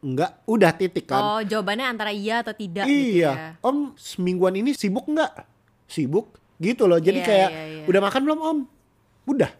enggak? 0.00 0.30
Udah 0.48 0.72
titik 0.72 1.12
kan? 1.12 1.20
oh 1.20 1.40
jawabannya 1.44 1.84
antara 1.84 2.08
iya 2.08 2.40
atau 2.40 2.56
tidak 2.56 2.88
gitu 2.88 3.22
iya. 3.22 3.30
ya 3.30 3.60
Om 3.60 3.92
semingguan 3.94 4.56
ini 4.56 4.72
sibuk 4.72 5.04
nggak? 5.04 5.44
Sibuk 5.92 6.40
gitu 6.56 6.88
loh. 6.88 6.96
Jadi 7.04 7.20
Iya, 7.20 7.28
kayak 7.28 7.50
iya, 7.52 7.62
iya. 7.68 7.84
udah 7.84 8.00
makan 8.00 8.20
belum 8.24 8.40
om? 8.40 8.58
Udah. 9.28 9.52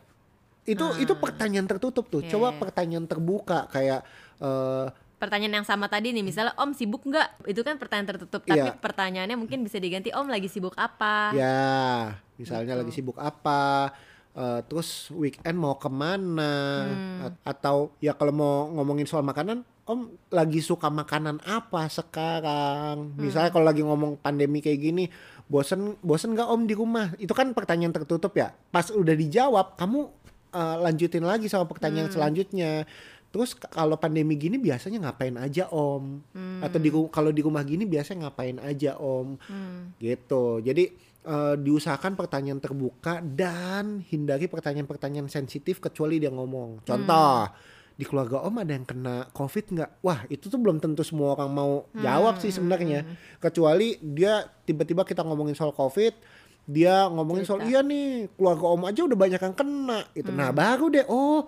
Itu 0.64 0.94
itu 0.96 1.12
pertanyaan 1.14 1.66
tertutup 1.66 2.06
tuh. 2.06 2.22
Iya, 2.22 2.30
Coba 2.32 2.54
pertanyaan 2.54 3.06
terbuka 3.06 3.66
kayak 3.68 4.00
eh 4.38 4.88
Pertanyaan 5.16 5.62
yang 5.62 5.68
sama 5.68 5.86
tadi 5.86 6.10
nih, 6.10 6.26
misalnya 6.26 6.50
Om 6.58 6.74
sibuk 6.74 7.06
nggak? 7.06 7.46
Itu 7.46 7.62
kan 7.62 7.78
pertanyaan 7.78 8.10
tertutup, 8.10 8.42
tapi 8.42 8.58
Iya. 8.58 8.74
pertanyaannya 8.74 9.38
mungkin 9.38 9.62
bisa 9.62 9.78
diganti 9.78 10.10
Om 10.10 10.26
lagi 10.26 10.50
sibuk 10.50 10.74
apa? 10.74 11.30
Ya, 11.30 12.18
misalnya 12.34 12.74
Gitu. 12.74 12.80
lagi 12.82 12.90
sibuk 12.92 13.14
apa, 13.16 13.94
eh, 14.34 14.66
terus 14.66 15.14
weekend 15.14 15.54
mau 15.54 15.78
ke 15.78 15.86
mana, 15.86 16.50
Hmm. 16.84 17.22
A- 17.22 17.54
atau 17.54 17.94
ya 17.98 18.18
kalau 18.18 18.34
mau 18.34 18.54
ngomongin 18.72 19.06
soal 19.06 19.22
makanan, 19.22 19.62
Om 19.82 20.10
lagi 20.28 20.58
suka 20.58 20.90
makanan 20.90 21.38
apa 21.40 21.86
sekarang? 21.86 23.14
Misalnya 23.14 23.50
Hmm. 23.50 23.54
kalau 23.54 23.66
lagi 23.66 23.82
ngomong 23.82 24.18
pandemi 24.18 24.58
kayak 24.58 24.78
gini, 24.80 25.04
bosen 25.44 25.94
bosen 26.00 26.34
nggak 26.34 26.46
Om 26.46 26.66
di 26.66 26.74
rumah? 26.74 27.14
Itu 27.16 27.30
kan 27.30 27.50
pertanyaan 27.50 27.90
tertutup 27.92 28.30
ya. 28.32 28.54
Pas 28.70 28.90
udah 28.90 29.10
dijawab, 29.12 29.74
kamu 29.76 30.10
eh, 30.52 30.76
lanjutin 30.78 31.24
lagi 31.24 31.48
sama 31.48 31.64
pertanyaan 31.64 32.06
Hmm. 32.06 32.16
selanjutnya. 32.16 32.84
Terus 33.32 33.56
kalau 33.56 33.96
pandemi 33.96 34.36
gini 34.36 34.60
biasanya 34.60 35.08
ngapain 35.08 35.32
aja 35.40 35.64
Om? 35.66 36.20
Atau 36.60 36.76
di 36.76 36.92
kalau 37.08 37.32
di 37.32 37.40
rumah 37.40 37.64
gini 37.64 37.88
biasanya 37.88 38.28
ngapain 38.28 38.60
aja 38.60 39.00
Om? 39.00 39.40
Hmm. 39.48 39.96
gitu 39.96 40.60
jadi 40.60 40.92
eh, 41.22 41.54
diusahakan 41.56 42.12
pertanyaan 42.12 42.60
terbuka 42.60 43.24
dan 43.24 44.04
hindari 44.04 44.52
pertanyaan-pertanyaan 44.52 45.32
sensitif 45.32 45.80
kecuali 45.80 46.20
dia 46.20 46.28
ngomong 46.28 46.82
contoh 46.82 47.48
di 47.92 48.02
keluarga 48.02 48.42
om 48.42 48.56
ada 48.58 48.72
yang 48.72 48.82
kena 48.82 49.28
covid 49.30 49.68
nggak 49.70 49.90
wah 50.02 50.26
itu 50.26 50.50
tuh 50.50 50.58
belum 50.58 50.80
tentu 50.82 51.04
semua 51.06 51.36
orang 51.36 51.52
mau 51.52 51.72
jawab 51.94 52.40
sih 52.40 52.50
sebenarnya 52.50 53.04
kecuali 53.38 54.00
dia 54.02 54.42
tiba-tiba 54.66 55.04
kita 55.04 55.22
ngomongin 55.22 55.54
soal 55.54 55.70
covid 55.70 56.16
dia 56.62 57.10
ngomongin 57.10 57.42
soal 57.42 57.60
Cerita. 57.60 57.70
iya 57.70 57.80
nih 57.82 58.30
keluarga 58.34 58.66
om 58.68 58.82
aja 58.86 59.00
udah 59.02 59.18
banyak 59.18 59.40
yang 59.40 59.56
kena 59.56 60.00
gitu. 60.12 60.30
Nah 60.30 60.50
baru 60.50 60.86
deh 60.88 61.06
oh 61.06 61.44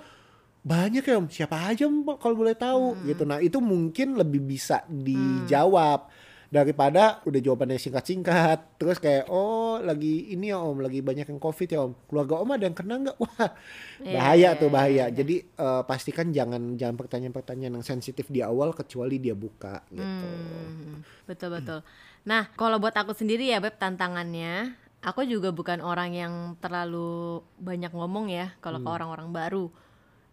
banyak 0.61 1.05
ya 1.05 1.15
om. 1.17 1.27
Siapa 1.29 1.57
aja 1.71 1.85
om 1.85 2.03
kalau 2.17 2.35
boleh 2.35 2.57
tahu 2.57 2.99
gitu. 3.05 3.23
Nah 3.23 3.39
itu 3.39 3.59
mungkin 3.59 4.17
lebih 4.17 4.41
bisa 4.41 4.83
dijawab 4.89 6.11
daripada 6.49 7.19
udah 7.27 7.41
jawabannya 7.43 7.77
singkat-singkat. 7.77 8.79
Terus 8.79 8.99
kayak 8.99 9.27
oh 9.27 9.79
lagi 9.79 10.31
ini 10.31 10.51
ya 10.51 10.59
om 10.59 10.79
lagi 10.79 11.03
banyak 11.03 11.27
yang 11.27 11.39
covid 11.39 11.67
ya 11.67 11.83
om. 11.83 11.93
Keluarga 12.07 12.39
om 12.39 12.51
ada 12.51 12.65
yang 12.65 12.75
kena 12.75 12.95
nggak? 13.03 13.17
Wah 13.23 13.51
Iya, 13.99 14.15
bahaya 14.15 14.39
iya, 14.39 14.51
tuh 14.55 14.69
iya, 14.69 14.75
bahaya. 14.75 14.95
iya. 14.95 15.07
jadi 15.11 15.37
eh, 15.43 15.83
pastikan 15.83 16.31
jangan 16.31 16.75
jangan 16.75 16.95
pertanyaan-pertanyaan 16.95 17.75
yang 17.75 17.87
sensitif 17.87 18.27
di 18.29 18.39
awal 18.39 18.71
kecuali 18.71 19.19
dia 19.19 19.35
buka 19.35 19.83
gitu. 19.89 20.03
Hmm, 20.03 21.03
betul 21.25 21.55
betul. 21.55 21.81
Nah, 22.25 22.49
kalau 22.57 22.81
buat 22.81 22.97
aku 22.97 23.13
sendiri 23.13 23.51
ya 23.51 23.61
beb 23.61 23.77
tantangannya, 23.77 24.73
aku 25.05 25.29
juga 25.29 25.53
bukan 25.53 25.85
orang 25.85 26.17
yang 26.17 26.35
terlalu 26.59 27.45
banyak 27.61 27.93
ngomong 27.93 28.33
ya 28.33 28.57
kalau 28.65 28.81
ke 28.81 28.89
orang-orang 28.89 29.29
baru. 29.31 29.69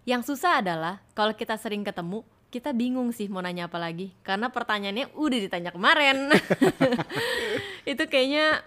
Yang 0.08 0.34
susah 0.34 0.64
adalah 0.64 1.04
kalau 1.14 1.36
kita 1.36 1.60
sering 1.60 1.84
ketemu, 1.84 2.24
kita 2.50 2.72
bingung 2.72 3.12
sih 3.12 3.28
mau 3.28 3.44
nanya 3.44 3.68
apa 3.68 3.78
lagi 3.78 4.16
karena 4.24 4.48
pertanyaannya 4.50 5.12
udah 5.14 5.40
ditanya 5.44 5.72
kemarin. 5.76 6.32
Itu 7.92 8.08
kayaknya 8.08 8.64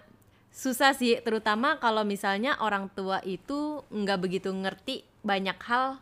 susah 0.55 0.95
sih, 0.95 1.19
terutama 1.25 1.81
kalau 1.83 2.07
misalnya 2.07 2.55
orang 2.63 2.87
tua 2.87 3.19
itu 3.27 3.83
nggak 3.91 4.19
begitu 4.23 4.55
ngerti 4.55 5.03
banyak 5.19 5.59
hal 5.67 5.99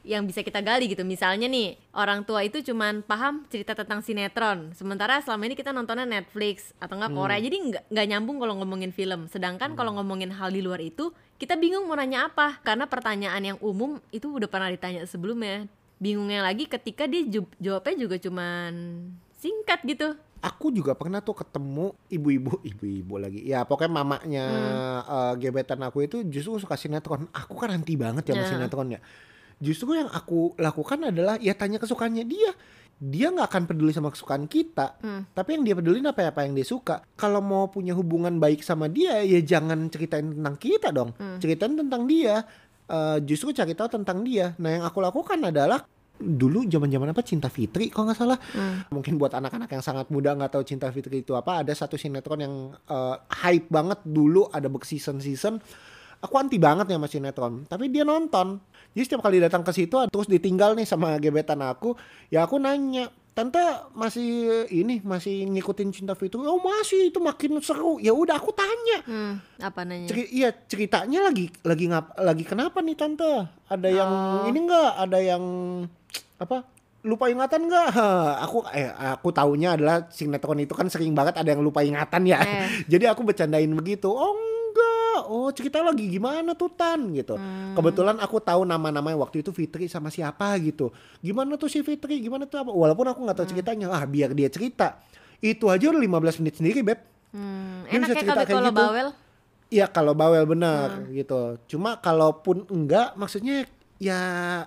yang 0.00 0.24
bisa 0.24 0.40
kita 0.40 0.64
gali 0.64 0.88
gitu. 0.88 1.04
Misalnya 1.04 1.44
nih 1.44 1.76
orang 1.92 2.24
tua 2.24 2.40
itu 2.40 2.64
cuman 2.64 3.04
paham 3.04 3.44
cerita 3.52 3.76
tentang 3.76 4.00
sinetron. 4.00 4.72
Sementara 4.72 5.20
selama 5.20 5.44
ini 5.44 5.54
kita 5.56 5.70
nontonnya 5.70 6.08
Netflix 6.08 6.72
atau 6.80 6.96
nggak 6.96 7.12
Korea. 7.12 7.36
Jadi 7.36 7.56
nggak 7.68 7.84
nggak 7.92 8.06
nyambung 8.08 8.36
kalau 8.40 8.54
ngomongin 8.64 8.92
film. 8.96 9.28
Sedangkan 9.28 9.76
kalau 9.76 9.92
ngomongin 10.00 10.32
hal 10.32 10.48
di 10.48 10.64
luar 10.64 10.80
itu 10.80 11.12
kita 11.36 11.60
bingung 11.60 11.84
mau 11.84 11.96
nanya 11.96 12.32
apa. 12.32 12.60
Karena 12.64 12.88
pertanyaan 12.88 13.42
yang 13.44 13.58
umum 13.60 14.00
itu 14.08 14.32
udah 14.32 14.48
pernah 14.48 14.72
ditanya 14.72 15.04
sebelumnya. 15.04 15.68
Bingungnya 16.00 16.40
lagi 16.40 16.64
ketika 16.64 17.04
dia 17.04 17.20
jawabnya 17.60 17.94
juga 18.00 18.16
cuman 18.16 18.72
singkat 19.36 19.84
gitu. 19.84 20.16
Aku 20.40 20.72
juga 20.72 20.96
pernah 20.96 21.20
tuh 21.20 21.36
ketemu 21.36 21.92
ibu-ibu 22.08 22.56
ibu-ibu 22.72 23.20
lagi. 23.20 23.44
Ya 23.44 23.68
pokoknya 23.68 23.92
mamanya 23.92 24.44
eh, 25.04 25.32
gebetan 25.36 25.84
aku 25.84 26.08
itu 26.08 26.24
justru 26.24 26.56
suka 26.56 26.80
sinetron. 26.80 27.28
Aku 27.36 27.60
kan 27.60 27.68
anti 27.68 28.00
banget 28.00 28.32
ya 28.32 28.40
sama 28.40 28.44
Ya. 28.44 28.50
sinetron 28.56 28.96
ya 28.96 29.00
justru 29.60 29.94
yang 29.94 30.08
aku 30.08 30.56
lakukan 30.56 31.12
adalah 31.12 31.36
ya 31.36 31.52
tanya 31.52 31.76
kesukaannya 31.76 32.24
dia. 32.24 32.52
Dia 33.00 33.32
nggak 33.32 33.48
akan 33.48 33.62
peduli 33.64 33.92
sama 33.96 34.12
kesukaan 34.12 34.44
kita. 34.44 35.00
Hmm. 35.00 35.24
tapi 35.32 35.56
yang 35.56 35.64
dia 35.64 35.72
pedulin 35.72 36.04
apa 36.04 36.20
ya 36.20 36.28
apa 36.32 36.44
yang 36.48 36.56
dia 36.56 36.66
suka. 36.66 37.04
Kalau 37.16 37.40
mau 37.40 37.68
punya 37.68 37.96
hubungan 37.96 38.36
baik 38.40 38.60
sama 38.64 38.88
dia 38.88 39.20
ya 39.24 39.40
jangan 39.40 39.88
ceritain 39.92 40.32
tentang 40.32 40.56
kita 40.56 40.88
dong. 40.92 41.12
Ceritain 41.40 41.76
tentang 41.76 42.04
dia. 42.08 42.44
Eh, 42.90 43.18
justru 43.22 43.54
cari 43.54 43.72
tahu 43.78 44.02
tentang 44.02 44.26
dia. 44.26 44.52
Nah 44.58 44.70
yang 44.74 44.84
aku 44.84 44.98
lakukan 44.98 45.38
adalah 45.38 45.86
dulu 46.20 46.68
zaman 46.68 46.92
zaman 46.92 47.16
apa 47.16 47.24
cinta 47.24 47.48
fitri 47.48 47.88
kalau 47.88 48.10
nggak 48.10 48.18
salah. 48.18 48.38
Mungkin 48.92 49.16
buat 49.16 49.32
anak-anak 49.32 49.70
yang 49.72 49.84
sangat 49.84 50.12
muda 50.12 50.36
nggak 50.36 50.52
tahu 50.58 50.64
cinta 50.66 50.90
fitri 50.92 51.24
itu 51.24 51.32
apa 51.32 51.64
ada 51.64 51.72
satu 51.72 51.94
sinetron 51.94 52.40
yang 52.42 52.54
eh, 52.74 53.16
hype 53.46 53.70
banget. 53.70 54.02
Dulu 54.04 54.50
ada 54.52 54.66
berseason 54.66 55.22
season 55.22 55.56
aku 56.20 56.34
anti 56.36 56.56
banget 56.56 56.84
nih 56.84 56.96
sama 56.96 57.08
sinetron 57.08 57.54
tapi 57.64 57.88
dia 57.88 58.02
nonton. 58.02 58.60
Jadi 58.90 59.04
setiap 59.04 59.22
kali 59.22 59.38
datang 59.38 59.62
ke 59.62 59.70
situ 59.70 59.94
terus 60.06 60.26
ditinggal 60.26 60.72
nih 60.72 60.84
sama 60.84 61.16
gebetan 61.16 61.60
aku 61.60 61.94
ya 62.26 62.42
aku 62.42 62.56
nanya 62.56 63.06
tante 63.30 63.62
masih 63.94 64.26
ini 64.68 64.98
masih 65.00 65.46
ngikutin 65.46 65.88
cinta 65.90 66.12
fitri 66.12 66.36
oh 66.38 66.58
masih 66.58 67.08
itu 67.08 67.18
makin 67.18 67.56
seru. 67.60 67.96
Ya 67.96 68.10
udah 68.10 68.34
aku 68.34 68.50
tanya. 68.50 68.98
Hmm, 69.02 69.32
apa 69.56 69.80
nanya? 69.82 70.06
Ceri- 70.06 70.28
iya 70.28 70.50
ceritanya 70.50 71.24
lagi 71.24 71.48
lagi 71.62 71.86
ngap 71.86 72.18
lagi 72.18 72.42
kenapa 72.42 72.78
nih 72.78 72.94
tante? 72.94 73.30
Ada 73.64 73.88
yang 73.88 74.10
Oh. 74.10 74.44
ini 74.44 74.58
enggak 74.60 74.90
ada 74.98 75.18
yang 75.18 75.44
apa 76.36 76.66
lupa 77.00 77.28
ingatan 77.28 77.64
enggak 77.64 77.88
aku 78.44 78.60
eh 78.70 78.84
aku 78.90 79.30
taunya 79.30 79.72
adalah 79.72 80.04
sinetron 80.10 80.60
itu 80.60 80.74
kan 80.74 80.84
sering 80.84 81.14
banget 81.14 81.32
ada 81.34 81.48
yang 81.48 81.62
lupa 81.62 81.80
ingatan 81.80 82.26
ya. 82.26 82.42
Eh. 82.42 82.68
jadi 82.92 83.14
aku 83.14 83.22
bercandain 83.22 83.70
begitu. 83.70 84.10
Oh 84.10 84.36
enggak. 84.70 85.20
Oh 85.26 85.50
cerita 85.50 85.78
lagi 85.80 86.06
gimana 86.06 86.54
tuh 86.54 86.70
tan? 86.70 87.10
Gitu. 87.10 87.34
Hmm. 87.34 87.74
kebetulan 87.74 88.16
aku 88.16 88.38
tahu 88.38 88.62
nama-namanya 88.62 89.18
waktu 89.18 89.42
itu 89.42 89.50
Fitri 89.50 89.86
sama 89.86 90.08
siapa 90.08 90.54
gitu. 90.58 90.90
Gimana 91.18 91.54
tuh 91.54 91.66
si 91.66 91.82
Fitri? 91.82 92.18
Gimana 92.18 92.46
tuh 92.46 92.62
apa? 92.62 92.70
Walaupun 92.70 93.06
aku 93.06 93.20
nggak 93.22 93.36
tahu 93.36 93.46
Hmm. 93.46 93.52
ceritanya. 93.52 93.86
Ah 93.88 94.04
biar 94.04 94.30
dia 94.30 94.46
cerita. 94.46 95.02
Itu 95.38 95.66
aja 95.66 95.86
udah 95.86 95.98
15 95.98 96.38
menit 96.38 96.54
sendiri 96.54 96.80
beb. 96.80 97.00
Hmm, 97.30 97.86
enak 97.86 98.06
bisa 98.06 98.12
ya 98.12 98.18
cerita 98.18 98.32
kalau 98.32 98.40
kayak 98.40 98.50
kalau 98.50 98.70
gitu. 98.70 98.80
bawel? 98.80 99.08
Iya 99.70 99.86
kalau 99.86 100.12
bawel 100.12 100.44
benar 100.44 100.88
Hmm. 100.98 101.10
gitu. 101.10 101.40
Cuma 101.68 101.94
kalaupun 101.96 102.66
enggak 102.66 103.14
maksudnya 103.14 103.66
ya 103.96 104.18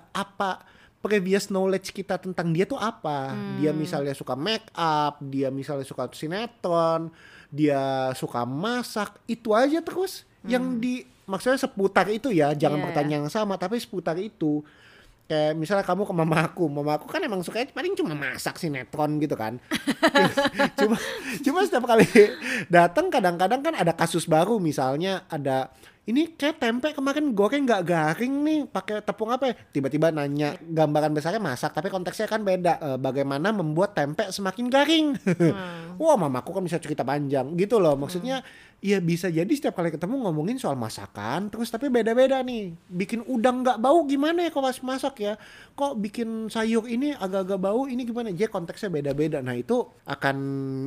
apa 0.10 0.64
previous 1.04 1.52
knowledge 1.52 1.92
kita 1.92 2.16
tentang 2.16 2.56
dia 2.56 2.64
tuh 2.64 2.80
apa? 2.80 3.36
Dia 3.60 3.70
Hmm. 3.70 3.78
misalnya 3.78 4.16
suka 4.16 4.40
make 4.40 4.72
up, 4.72 5.20
dia 5.20 5.52
misalnya 5.52 5.84
suka 5.84 6.08
sinetron, 6.16 7.12
dia 7.52 8.10
suka 8.16 8.48
masak, 8.48 9.20
itu 9.28 9.52
aja 9.52 9.84
terus 9.84 10.24
yang 10.44 10.80
di 10.80 11.04
maksudnya 11.24 11.60
seputar 11.60 12.08
itu 12.08 12.32
ya, 12.32 12.56
jangan 12.56 12.80
Hmm. 12.80 12.84
Iya. 12.84 12.88
pertanyaan 12.90 13.24
yang 13.28 13.32
sama 13.32 13.56
tapi 13.56 13.76
seputar 13.78 14.16
itu. 14.16 14.64
Kayak 15.24 15.56
misalnya 15.56 15.86
kamu 15.88 16.04
ke 16.04 16.14
mama 16.14 16.38
aku, 16.44 16.68
mama 16.68 17.00
aku 17.00 17.08
kan 17.08 17.24
emang 17.24 17.40
suka 17.40 17.64
paling 17.72 17.96
cuma 17.96 18.12
masak 18.12 18.60
sinetron 18.60 19.18
gitu 19.24 19.40
kan. 19.40 19.56
cuma 20.80 21.00
cuma 21.42 21.60
setiap 21.64 21.88
kali 21.88 22.06
datang 22.68 23.08
kadang-kadang 23.08 23.64
kan 23.64 23.74
ada 23.74 23.96
kasus 23.96 24.28
baru 24.28 24.60
misalnya 24.60 25.24
ada 25.32 25.72
ini 26.04 26.36
kayak 26.36 26.60
tempe 26.60 26.92
kemarin 26.92 27.32
goreng 27.32 27.64
nggak 27.64 27.84
garing 27.88 28.44
nih 28.44 28.60
pakai 28.68 29.00
tepung 29.00 29.32
apa 29.32 29.48
ya? 29.48 29.54
Tiba-tiba 29.56 30.12
nanya 30.12 30.60
gambaran 30.60 31.16
besarnya 31.16 31.40
masak 31.40 31.72
tapi 31.72 31.88
konteksnya 31.88 32.28
kan 32.28 32.44
beda 32.44 32.76
Eh, 32.84 33.00
bagaimana 33.00 33.56
membuat 33.56 33.96
tempe 33.96 34.28
semakin 34.28 34.68
garing. 34.68 35.08
Wah 36.02 36.18
mamaku 36.20 36.60
kan 36.60 36.64
bisa 36.68 36.76
cerita 36.84 37.08
panjang 37.08 37.56
gitu 37.56 37.80
loh. 37.80 37.96
Maksudnya 37.96 38.44
ya 38.84 39.00
bisa 39.00 39.32
jadi 39.32 39.48
setiap 39.48 39.80
kali 39.80 39.96
ketemu 39.96 40.28
ngomongin 40.28 40.60
soal 40.60 40.76
masakan 40.76 41.48
terus 41.48 41.72
tapi 41.72 41.88
beda-beda 41.88 42.44
nih 42.44 42.76
bikin 42.92 43.24
udang 43.24 43.64
nggak 43.64 43.80
bau 43.80 44.04
gimana 44.04 44.44
ya 44.44 44.52
kalau 44.52 44.68
pas 44.68 44.76
masak 44.84 45.24
ya 45.24 45.40
kok 45.72 45.96
bikin 45.96 46.52
sayur 46.52 46.84
ini 46.92 47.16
agak-agak 47.16 47.64
bau 47.64 47.88
ini 47.88 48.04
gimana 48.04 48.36
jadi 48.36 48.52
konteksnya 48.52 48.92
beda-beda 48.92 49.40
nah 49.40 49.56
itu 49.56 49.88
akan 50.04 50.36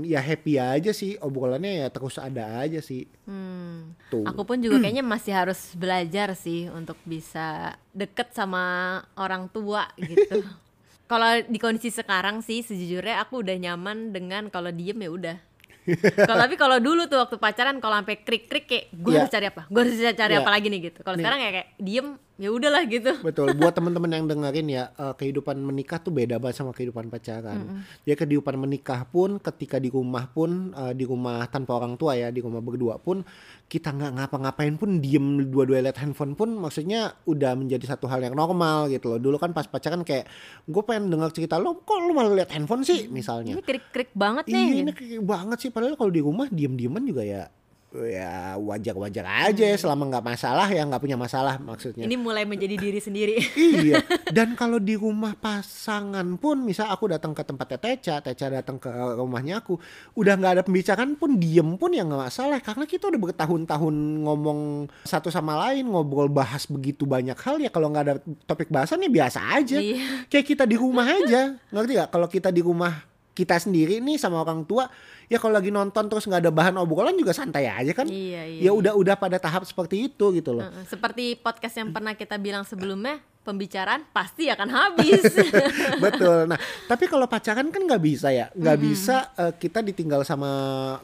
ya 0.04 0.20
happy 0.20 0.60
aja 0.60 0.92
sih 0.92 1.16
obrolannya 1.16 1.80
ya 1.80 1.88
terus 1.88 2.20
ada 2.20 2.60
aja 2.60 2.84
sih 2.84 3.08
Hmm. 3.26 3.98
tuh 4.06 4.22
Aku 4.22 4.46
pun 4.46 4.62
juga 4.62 4.78
kayaknya 4.84 5.02
masih 5.02 5.34
harus 5.34 5.74
belajar 5.74 6.36
sih 6.38 6.70
untuk 6.70 6.94
bisa 7.02 7.74
deket 7.90 8.30
sama 8.36 9.02
orang 9.18 9.50
tua 9.50 9.90
gitu. 9.98 10.46
kalau 11.10 11.42
di 11.42 11.58
kondisi 11.58 11.90
sekarang 11.90 12.38
sih 12.38 12.62
sejujurnya 12.62 13.18
aku 13.24 13.42
udah 13.42 13.56
nyaman 13.58 14.14
dengan 14.14 14.46
kalau 14.46 14.70
diem 14.70 14.94
ya 15.00 15.10
udah. 15.10 15.36
kalau 16.28 16.40
tapi 16.40 16.54
kalau 16.54 16.76
dulu 16.78 17.06
tuh 17.06 17.18
waktu 17.18 17.36
pacaran 17.36 17.76
kalau 17.78 17.96
sampai 17.96 18.16
krik 18.20 18.44
krik 18.46 18.66
kayak 18.66 18.84
gue 18.90 19.10
Iya. 19.10 19.18
harus 19.22 19.32
cari 19.32 19.46
apa? 19.46 19.62
Gue 19.66 19.80
harus 19.82 19.94
cari 19.96 20.34
Iya. 20.34 20.40
apa 20.42 20.50
lagi 20.50 20.66
nih 20.66 20.80
gitu. 20.84 20.98
Kalau 21.00 21.16
sekarang 21.16 21.38
kayak, 21.38 21.54
kayak 21.54 21.68
diem 21.78 22.08
ya 22.36 22.52
udahlah 22.52 22.84
gitu 22.84 23.16
Betul, 23.24 23.56
buat 23.56 23.72
teman-teman 23.72 24.12
yang 24.12 24.24
dengerin 24.28 24.68
ya, 24.68 24.84
eh, 24.92 25.14
kehidupan 25.16 25.56
menikah 25.56 25.96
tuh 25.96 26.12
beda 26.12 26.36
banget 26.36 26.60
sama 26.60 26.76
kehidupan 26.76 27.08
pacaran. 27.08 27.82
Ya 28.04 28.12
kehidupan 28.12 28.54
menikah 28.60 29.08
pun, 29.08 29.40
ketika 29.40 29.80
di 29.80 29.88
rumah 29.88 30.28
pun, 30.28 30.70
eh, 30.76 30.92
di 30.92 31.08
rumah 31.08 31.48
tanpa 31.48 31.80
orang 31.80 31.96
tua 31.96 32.12
ya, 32.14 32.28
di 32.28 32.44
rumah 32.44 32.60
berdua 32.60 33.00
pun, 33.00 33.24
kita 33.66 33.90
nggak 33.90 34.12
ngapa-ngapain 34.20 34.76
pun, 34.76 35.00
diem 35.00 35.48
dua-dua 35.48 35.80
liat 35.82 35.96
handphone 35.98 36.36
pun, 36.36 36.54
maksudnya 36.54 37.16
udah 37.24 37.56
menjadi 37.56 37.96
satu 37.96 38.06
hal 38.06 38.20
yang 38.20 38.36
normal 38.36 38.92
gitu 38.92 39.16
loh. 39.16 39.18
Dulu 39.18 39.36
kan 39.40 39.50
pas 39.56 39.64
pacaran 39.66 40.04
kayak, 40.04 40.28
gue 40.68 40.82
pengen 40.84 41.10
dengar 41.10 41.32
cerita 41.32 41.56
lo, 41.56 41.82
kok 41.82 41.98
lo 41.98 42.12
malah 42.12 42.36
liat 42.36 42.52
handphone 42.52 42.84
sih, 42.84 43.08
misalnya. 43.08 43.56
ini 43.56 43.64
krik-krik 43.64 44.12
banget 44.12 44.44
nih 44.46 44.54
Iya, 44.66 44.74
ini 44.84 44.92
kayak 44.92 45.22
banget 45.24 45.58
sih. 45.66 45.70
Padahal 45.72 45.96
kalau 45.96 46.12
di 46.12 46.20
rumah 46.20 46.46
diem-dieman 46.52 47.02
juga 47.02 47.24
ya, 47.24 47.48
ya 47.94 48.58
wajar-wajar 48.58 49.24
aja 49.24 49.64
ya, 49.72 49.76
selama 49.78 50.10
nggak 50.10 50.26
masalah 50.26 50.66
ya 50.68 50.82
nggak 50.84 51.00
punya 51.00 51.14
masalah 51.14 51.56
maksudnya. 51.62 52.04
ini 52.04 52.18
mulai 52.18 52.42
menjadi 52.42 52.74
diri 52.74 53.00
sendiri 53.00 53.36
iya. 53.56 54.02
Dan 54.36 54.58
kalau 54.58 54.82
di 54.82 54.98
rumah 54.98 55.32
pasangan 55.38 56.26
pun, 56.36 56.60
misal 56.66 56.90
aku 56.90 57.08
datang 57.08 57.32
ke 57.32 57.42
tempatnya 57.46 57.78
Teca, 57.78 58.14
Teca 58.20 58.46
datang 58.50 58.76
ke 58.76 58.90
rumahnya 58.90 59.62
aku, 59.62 59.78
udah 60.18 60.34
nggak 60.36 60.52
ada 60.58 60.62
pembicaraan 60.66 61.14
pun, 61.14 61.38
diem 61.38 61.78
pun 61.78 61.94
ya 61.94 62.02
nggak 62.02 62.26
masalah. 62.26 62.58
Karena 62.60 62.84
kita 62.84 63.08
udah 63.08 63.20
bertahun-tahun 63.30 63.94
ngomong 64.26 64.90
satu 65.06 65.30
sama 65.30 65.56
lain, 65.68 65.88
ngobrol 65.88 66.28
bahas 66.28 66.66
begitu 66.66 67.06
banyak 67.06 67.38
hal 67.38 67.56
ya. 67.62 67.70
Kalau 67.70 67.88
nggak 67.92 68.04
ada 68.04 68.14
topik 68.44 68.68
bahasan 68.68 69.04
ya 69.06 69.10
biasa 69.10 69.40
aja. 69.56 69.78
Iya. 69.78 70.26
Kayak 70.28 70.46
kita 70.56 70.64
di 70.66 70.76
rumah 70.76 71.06
aja, 71.06 71.56
ngerti 71.70 71.92
gak? 72.02 72.10
Kalau 72.10 72.28
kita 72.28 72.50
di 72.50 72.60
rumah 72.60 72.92
kita 73.36 73.60
sendiri 73.60 74.00
nih 74.00 74.16
sama 74.16 74.40
orang 74.40 74.64
tua, 74.64 74.88
ya 75.26 75.38
kalau 75.42 75.54
lagi 75.58 75.70
nonton 75.74 76.06
terus 76.06 76.24
nggak 76.26 76.42
ada 76.46 76.52
bahan 76.52 76.74
obrolan 76.78 77.14
juga 77.18 77.34
santai 77.34 77.66
aja 77.66 77.92
kan? 77.92 78.06
Iya, 78.06 78.42
iya, 78.46 78.60
Ya 78.66 78.70
udah 78.74 78.94
udah 78.94 79.14
pada 79.18 79.38
tahap 79.38 79.66
seperti 79.66 80.10
itu 80.10 80.24
gitu 80.34 80.50
loh. 80.54 80.66
Seperti 80.86 81.38
podcast 81.38 81.76
yang 81.78 81.90
pernah 81.90 82.14
kita 82.14 82.38
bilang 82.38 82.62
sebelumnya 82.62 83.18
pembicaraan 83.46 84.02
pasti 84.10 84.50
akan 84.50 84.68
habis 84.74 85.22
Betul. 86.04 86.50
Nah, 86.50 86.58
tapi 86.90 87.06
kalau 87.06 87.30
pacaran 87.30 87.70
kan 87.70 87.82
nggak 87.86 88.02
bisa 88.02 88.34
ya, 88.34 88.50
nggak 88.50 88.78
bisa 88.82 89.30
eh, 89.38 89.54
kita 89.54 89.86
ditinggal 89.86 90.26
sama 90.26 90.50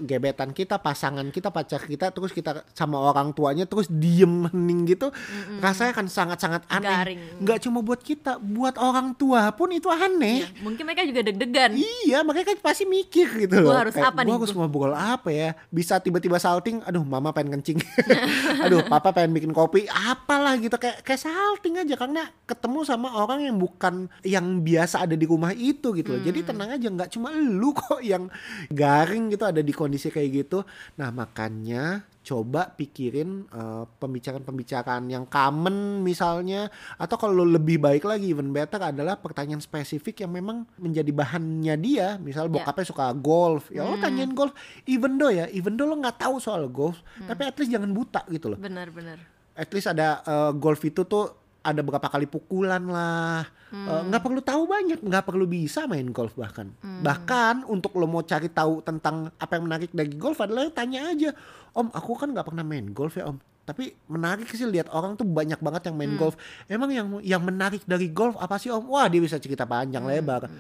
gebetan 0.03 0.51
kita, 0.51 0.83
pasangan 0.83 1.31
kita, 1.31 1.55
pacar 1.55 1.87
kita, 1.87 2.11
terus 2.11 2.35
kita 2.35 2.67
sama 2.75 2.99
orang 2.99 3.31
tuanya 3.31 3.63
terus 3.71 3.87
diem 3.87 4.51
hening 4.51 4.91
gitu, 4.91 5.15
rasanya 5.63 5.95
kan 5.95 6.07
sangat-sangat 6.11 6.67
aneh. 6.67 6.83
Garing. 6.83 7.21
Nggak 7.47 7.59
cuma 7.63 7.79
buat 7.79 8.03
kita, 8.03 8.43
buat 8.43 8.75
orang 8.75 9.15
tua 9.15 9.55
pun 9.55 9.71
itu 9.71 9.87
aneh. 9.87 10.51
mungkin 10.67 10.83
mereka 10.83 11.07
juga 11.07 11.23
deg-degan 11.23 11.79
Iya, 11.79 12.27
makanya 12.27 12.57
kan 12.57 12.59
pasti 12.59 12.85
mikir 12.89 13.47
gitu 13.47 13.63
loh. 13.63 13.71
Gua 13.71 13.87
harus 13.87 13.95
apa 14.13 14.21
nih? 14.23 14.29
Gua 14.29 14.37
harus 14.39 14.53
ngobrol 14.53 14.93
apa 14.93 15.29
ya? 15.33 15.57
Bisa 15.73 15.97
tiba-tiba 15.99 16.37
salting, 16.37 16.85
aduh 16.85 17.01
mama 17.01 17.33
pengen 17.33 17.59
kencing. 17.59 17.81
aduh 18.65 18.85
papa 18.85 19.11
pengen 19.11 19.33
bikin 19.33 19.51
kopi, 19.51 19.89
apalah 19.89 20.55
gitu 20.61 20.77
kayak 20.77 21.01
kayak 21.01 21.25
salting 21.25 21.81
aja 21.81 21.97
karena 21.97 22.29
ketemu 22.45 22.85
sama 22.85 23.09
orang 23.17 23.49
yang 23.49 23.57
bukan 23.57 24.07
yang 24.23 24.61
biasa 24.61 25.09
ada 25.09 25.17
di 25.17 25.25
rumah 25.25 25.51
itu 25.51 25.97
gitu 25.97 26.15
loh. 26.15 26.23
Jadi 26.23 26.45
Hmm. 26.45 26.49
tenang 26.53 26.71
aja, 26.77 26.87
nggak 26.87 27.11
cuma 27.11 27.33
lu 27.33 27.73
kok 27.79 28.05
yang 28.05 28.29
garing 28.69 29.33
gitu 29.33 29.49
ada 29.49 29.65
di 29.65 29.73
kondisi 29.73 30.13
kayak 30.13 30.45
gitu. 30.45 30.63
Nah, 31.01 31.09
makanya 31.09 32.05
coba 32.23 32.71
pikirin 32.71 33.45
eh, 33.45 33.85
pembicaraan-pembicaraan 33.99 35.05
yang 35.07 35.27
common 35.27 36.01
misalnya 36.01 36.71
atau 36.95 37.17
kalau 37.17 37.43
lebih 37.43 37.77
baik 37.77 38.03
lagi 38.03 38.31
even 38.31 38.49
better 38.49 38.79
adalah 38.79 39.15
pertanyaan 39.17 39.59
spesifik 39.59 40.23
yang 40.23 40.33
memang 40.33 40.63
menjadi 40.77 41.11
bahannya 41.11 41.75
dia 41.77 42.07
misal 42.17 42.47
Ya. 42.47 42.53
bokapnya 42.57 42.87
suka 42.87 43.07
golf 43.13 43.69
ya 43.69 43.83
lo 43.83 43.95
Hmm. 43.95 44.03
tanyain 44.03 44.31
golf 44.31 44.55
even 44.85 45.17
though 45.17 45.29
ya 45.29 45.51
even 45.51 45.75
though 45.75 45.85
lo 45.85 45.97
nggak 45.97 46.17
tahu 46.17 46.39
soal 46.39 46.67
golf 46.67 47.03
Hmm. 47.17 47.27
tapi 47.27 47.43
at 47.45 47.55
least 47.55 47.71
jangan 47.71 47.91
buta 47.91 48.23
gitu 48.29 48.47
loh 48.49 48.59
benar-benar 48.59 49.19
at 49.53 49.69
least 49.69 49.87
ada 49.87 50.23
eh, 50.23 50.51
golf 50.55 50.81
itu 50.81 51.03
tuh 51.03 51.27
ada 51.61 51.79
berapa 51.79 52.07
kali 52.07 52.27
pukulan 52.27 52.83
lah 52.83 53.47
Eh, 53.73 54.03
nggak 54.05 54.21
perlu 54.21 54.45
tahu 54.45 54.69
banyak 54.69 55.01
nggak 55.01 55.25
perlu 55.25 55.49
bisa 55.49 55.89
main 55.89 56.05
golf 56.13 56.37
bahkan. 56.37 56.69
Bahkan 56.85 57.65
untuk 57.65 57.97
lo 57.97 58.05
mau 58.05 58.21
cari 58.21 58.53
tahu 58.53 58.85
tentang 58.85 59.33
apa 59.41 59.53
yang 59.57 59.65
menarik 59.65 59.91
dari 59.97 60.13
golf 60.13 60.45
adalah 60.45 60.69
tanya 60.69 61.09
aja. 61.09 61.33
Om 61.73 61.89
aku 61.89 62.13
kan 62.21 62.29
nggak 62.37 62.53
pernah 62.53 62.61
main 62.61 62.93
golf 62.93 63.17
ya 63.17 63.33
om. 63.33 63.41
Tapi 63.65 63.97
menarik 64.13 64.45
sih 64.53 64.69
lihat 64.69 64.93
orang 64.93 65.17
tuh 65.17 65.25
banyak 65.25 65.57
banget 65.57 65.89
yang 65.89 65.97
main 65.97 66.13
golf. 66.21 66.37
Emang 66.69 66.93
yang 66.93 67.09
yang 67.25 67.41
menarik 67.41 67.81
dari 67.89 68.13
golf 68.13 68.37
apa 68.37 68.61
sih 68.61 68.69
om? 68.69 68.85
Wah 68.93 69.09
dia 69.09 69.25
bisa 69.25 69.41
cerita 69.41 69.65
panjang 69.65 70.05
lebar. 70.05 70.53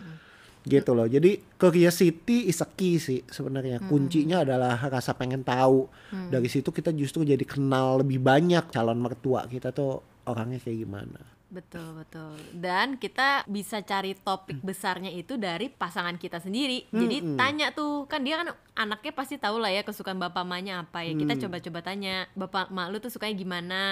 Gitu 0.64 0.96
loh. 0.96 1.04
Jadi 1.04 1.36
curiosity 1.60 2.48
is 2.48 2.64
a 2.64 2.68
key 2.72 2.96
sih 2.96 3.20
sebenarnya. 3.28 3.84
Kuncinya 3.92 4.40
adalah 4.40 4.80
rasa 4.88 5.12
pengen 5.12 5.44
tahu. 5.44 5.84
Dari 6.32 6.48
situ 6.48 6.72
kita 6.72 6.88
justru 6.96 7.28
jadi 7.28 7.44
kenal 7.44 8.00
lebih 8.00 8.24
banyak 8.24 8.72
calon 8.72 9.04
mertua 9.04 9.44
kita 9.52 9.68
tuh 9.68 10.00
orangnya 10.24 10.64
kayak 10.64 10.80
gimana 10.80 11.41
betul 11.52 12.00
betul. 12.00 12.34
Dan 12.56 12.96
kita 12.96 13.44
bisa 13.44 13.84
cari 13.84 14.16
topik 14.16 14.64
besarnya 14.64 15.12
itu 15.12 15.36
dari 15.36 15.68
pasangan 15.68 16.16
kita 16.16 16.40
sendiri. 16.40 16.88
Jadi 16.88 17.36
tanya 17.36 17.70
tuh 17.76 18.08
kan 18.08 18.24
dia 18.24 18.40
kan 18.40 18.56
anaknya 18.72 19.12
pasti 19.12 19.36
tahu 19.36 19.60
lah 19.60 19.68
ya 19.68 19.84
kesukaan 19.84 20.16
bapak 20.16 20.42
mamanya 20.42 20.82
apa 20.82 21.04
ya. 21.04 21.12
Kita 21.12 21.36
coba-coba 21.46 21.78
tanya 21.84 22.26
bapak 22.32 22.72
mak 22.72 22.88
lu 22.88 22.98
tuh 22.98 23.12
sukanya 23.12 23.36
gimana? 23.36 23.82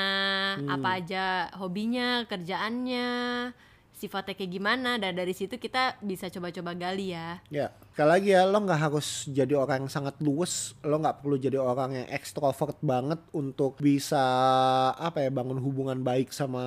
Apa 0.64 0.98
aja 0.98 1.52
hobinya 1.60 2.24
kerjaannya 2.24 3.08
sifatnya 4.00 4.32
kayak 4.32 4.56
gimana 4.56 4.96
dan 4.96 5.12
dari 5.12 5.36
situ 5.36 5.60
kita 5.60 6.00
bisa 6.00 6.32
coba-coba 6.32 6.72
gali 6.72 7.12
ya. 7.12 7.44
Ya, 7.52 7.68
sekali 7.92 8.08
lagi 8.08 8.28
ya 8.32 8.48
lo 8.48 8.64
nggak 8.64 8.80
harus 8.80 9.28
jadi 9.28 9.60
orang 9.60 9.84
yang 9.84 9.92
sangat 9.92 10.16
luwes, 10.24 10.72
lo 10.80 10.96
nggak 10.96 11.20
perlu 11.20 11.36
jadi 11.36 11.60
orang 11.60 12.00
yang 12.00 12.08
ekstrovert 12.08 12.80
banget 12.80 13.20
untuk 13.36 13.76
bisa 13.76 14.24
apa 14.96 15.20
ya 15.20 15.28
bangun 15.28 15.60
hubungan 15.60 16.00
baik 16.00 16.32
sama 16.32 16.64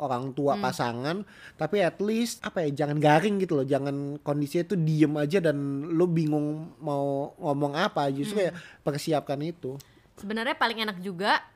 orang 0.00 0.32
tua 0.32 0.56
pasangan, 0.56 1.28
tapi 1.60 1.84
at 1.84 2.00
least 2.00 2.40
apa 2.40 2.64
ya 2.64 2.72
jangan 2.72 2.96
garing 2.96 3.36
gitu 3.44 3.60
loh, 3.60 3.68
jangan 3.68 4.16
kondisinya 4.24 4.72
tuh 4.72 4.80
diem 4.80 5.12
aja 5.20 5.44
dan 5.44 5.56
lo 5.92 6.08
bingung 6.08 6.72
mau 6.80 7.36
ngomong 7.36 7.76
apa, 7.76 8.08
justru 8.08 8.48
ya 8.48 8.56
persiapkan 8.80 9.36
itu. 9.44 9.76
Sebenarnya 10.16 10.56
paling 10.56 10.88
enak 10.88 10.98
juga 11.04 11.51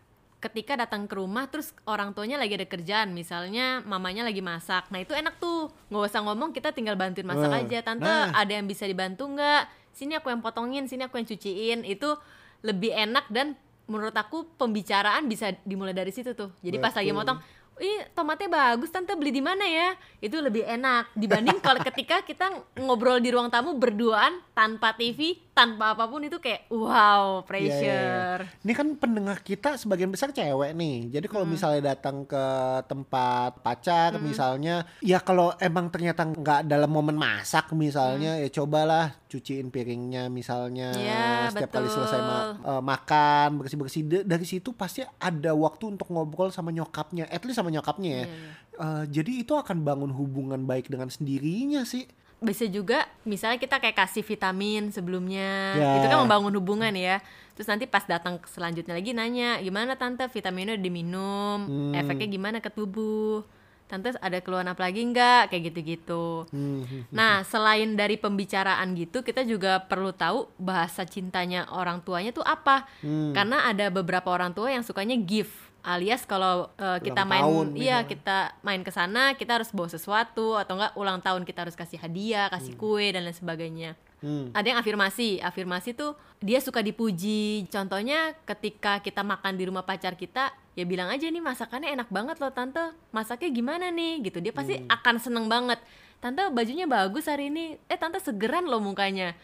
ketika 0.47 0.79
datang 0.79 1.11
ke 1.11 1.19
rumah 1.19 1.51
terus 1.51 1.75
orang 1.83 2.15
tuanya 2.15 2.39
lagi 2.39 2.55
ada 2.55 2.67
kerjaan. 2.67 3.11
Misalnya 3.11 3.83
mamanya 3.83 4.23
lagi 4.23 4.39
masak. 4.39 4.87
Nah 4.95 5.03
itu 5.03 5.13
enak 5.13 5.43
tuh. 5.43 5.69
Nggak 5.91 6.03
usah 6.07 6.21
ngomong 6.23 6.55
kita 6.55 6.71
tinggal 6.71 6.95
bantuin 6.95 7.27
masak 7.27 7.51
Nah, 7.51 7.63
aja. 7.67 7.79
Tante 7.83 8.07
nah. 8.07 8.31
ada 8.31 8.53
yang 8.55 8.71
bisa 8.71 8.87
dibantu 8.87 9.27
nggak? 9.27 9.67
Sini 9.91 10.15
aku 10.15 10.31
yang 10.31 10.41
potongin 10.41 10.87
sini 10.87 11.05
aku 11.05 11.19
yang 11.19 11.27
cuciin. 11.27 11.81
Itu 11.83 12.15
lebih 12.63 12.95
enak 12.95 13.29
dan 13.35 13.59
menurut 13.87 14.15
aku 14.15 14.47
pembicaraan 14.59 15.27
bisa 15.31 15.55
dimulai 15.63 15.95
dari 15.95 16.11
situ 16.11 16.35
tuh. 16.35 16.51
Jadi 16.63 16.77
pas 16.79 16.95
lagi 16.95 17.11
Betul. 17.11 17.19
motong 17.23 17.39
Ih, 17.77 18.09
tomatnya 18.17 18.49
bagus 18.49 18.89
tante 18.89 19.13
beli 19.13 19.29
di 19.29 19.45
mana 19.45 19.69
ya? 19.69 19.93
Itu 20.25 20.41
lebih 20.41 20.65
enak 20.65 21.13
dibanding 21.13 21.61
kalau 21.61 21.85
ketika 21.85 22.25
kita 22.25 22.49
ngobrol 22.81 23.21
di 23.21 23.29
ruang 23.29 23.53
tamu 23.53 23.77
berduaan 23.77 24.41
tanpa 24.57 24.97
TV, 24.97 25.37
tanpa 25.53 25.93
apa 25.93 26.09
pun 26.09 26.25
itu 26.25 26.41
kayak 26.41 26.73
wow, 26.73 26.87
Iya, 26.87 26.97
iya, 26.97 27.29
iya. 27.37 27.41
pressure. 27.45 28.41
Ini 28.65 28.73
kan 28.73 28.89
pendengar 28.97 29.37
kita 29.45 29.77
sebagian 29.77 30.09
besar 30.09 30.33
cewek 30.33 30.73
nih. 30.73 31.21
Jadi 31.21 31.27
kalau 31.29 31.45
misalnya 31.45 31.93
datang 31.93 32.25
ke 32.25 32.45
tempat 32.89 33.61
pacar 33.61 34.17
misalnya, 34.25 34.89
ya 35.05 35.21
kalau 35.21 35.53
emang 35.61 35.93
ternyata 35.93 36.25
nggak 36.25 36.65
dalam 36.65 36.89
momen 36.89 37.21
masak 37.21 37.77
misalnya, 37.77 38.41
ya 38.41 38.49
cobalah 38.49 39.13
cuciin 39.27 39.69
piringnya 39.69 40.27
misalnya 40.29 40.91
Iya, 40.93 41.51
setiap 41.51 41.71
kali 41.73 41.85
betul. 41.85 41.97
selesai 42.01 42.21
ma- 42.21 42.55
eh, 42.57 42.81
makan 42.81 43.49
bersih-bersih. 43.59 44.03
Da- 44.03 44.27
Dari 44.29 44.45
situ 44.45 44.71
pasti 44.71 45.03
ada 45.03 45.51
waktu 45.53 45.91
untuk 45.91 46.07
ngobrol 46.09 46.49
sama 46.49 46.71
nyokapnya, 46.71 47.27
at 47.27 47.43
least 47.43 47.57
sama 47.57 47.69
nyokapnya 47.69 48.11
ya. 48.13 48.19
Iya, 48.21 48.29
iya. 48.29 48.51
Eh, 48.77 49.05
jadi 49.11 49.33
itu 49.39 49.53
akan 49.53 49.83
bangun 49.83 50.11
hubungan 50.11 50.63
baik 50.63 50.87
dengan 50.87 51.09
sendirinya 51.09 51.83
sih. 51.83 52.07
bisa 52.37 52.69
juga 52.69 53.01
misalnya 53.25 53.57
kita 53.57 53.81
kayak 53.81 53.97
kasih 53.97 54.21
vitamin 54.21 54.93
sebelumnya 54.93 55.73
Ya. 55.73 55.91
itu 55.97 56.07
kan 56.07 56.21
membangun 56.21 56.53
hubungan 56.53 56.93
ya 56.93 57.17
terus 57.51 57.65
nanti 57.65 57.89
pas 57.89 58.05
datang 58.05 58.37
selanjutnya 58.45 58.93
lagi 58.93 59.17
nanya 59.17 59.57
gimana 59.59 59.97
tante 59.97 60.21
vitaminnya 60.29 60.77
udah 60.77 60.85
diminum 60.85 61.59
Hmm. 61.65 61.93
efeknya 61.97 62.29
gimana 62.29 62.61
ke 62.61 62.69
tubuh 62.69 63.41
tante 63.87 64.11
ada 64.13 64.39
keluhan 64.39 64.67
apa 64.67 64.83
lagi 64.83 65.01
nggak 65.01 65.49
kayak 65.49 65.63
gitu-gitu 65.71 66.47
Hmm. 66.51 67.07
nah 67.09 67.43
selain 67.43 67.95
dari 67.95 68.15
pembicaraan 68.15 68.93
gitu 68.93 69.23
kita 69.23 69.43
juga 69.43 69.79
perlu 69.81 70.11
tahu 70.11 70.51
bahasa 70.57 71.03
cintanya 71.03 71.71
orang 71.71 72.03
tuanya 72.03 72.31
tuh 72.31 72.43
apa 72.43 72.87
Hmm. 73.01 73.31
karena 73.31 73.65
ada 73.65 73.87
beberapa 73.89 74.27
orang 74.29 74.51
tua 74.51 74.69
yang 74.69 74.83
sukanya 74.83 75.15
gift 75.17 75.55
alias 75.83 76.27
kalau 76.27 76.67
uh, 76.77 76.99
kita 76.99 77.23
Ulang 77.23 77.31
main 77.31 77.43
tahun 77.43 77.67
iya 77.73 78.03
misalnya. 78.03 78.11
kita 78.11 78.37
main 78.61 78.83
ke 78.83 78.91
sana 78.91 79.23
kita 79.35 79.53
harus 79.55 79.71
bawa 79.71 79.87
sesuatu 79.87 80.59
atau 80.59 80.75
enggak 80.75 80.93
ulang 80.95 81.23
tahun 81.23 81.47
kita 81.47 81.63
harus 81.63 81.79
kasih 81.79 82.03
hadiah 82.03 82.51
kasih 82.51 82.75
kue 82.75 83.07
dan 83.09 83.23
lain 83.23 83.33
sebagainya 83.33 83.95
Hmm. 84.17 84.49
ada 84.57 84.65
yang 84.73 84.81
afirmasi 84.81 85.45
afirmasi 85.45 85.93
tuh 85.93 86.17
dia 86.41 86.57
suka 86.65 86.81
dipuji 86.81 87.69
contohnya 87.69 88.33
ketika 88.49 89.05
kita 89.05 89.21
makan 89.21 89.61
di 89.61 89.69
rumah 89.69 89.85
pacar 89.85 90.17
kita 90.17 90.57
ya 90.73 90.89
bilang 90.89 91.13
aja 91.13 91.29
nih 91.29 91.45
masakannya 91.45 91.93
enak 91.93 92.09
banget 92.09 92.41
loh 92.41 92.49
tante 92.49 92.81
masaknya 93.13 93.53
gimana 93.53 93.93
nih 93.93 94.25
gitu 94.25 94.41
dia 94.41 94.57
pasti 94.57 94.81
akan 94.89 95.21
seneng 95.21 95.53
banget 95.53 95.77
tante 96.25 96.49
bajunya 96.49 96.89
bagus 96.89 97.29
hari 97.29 97.53
ini 97.53 97.77
eh 97.93 97.99
tante 98.01 98.17
segeran 98.25 98.65
loh 98.65 98.81
mukanya 98.81 99.37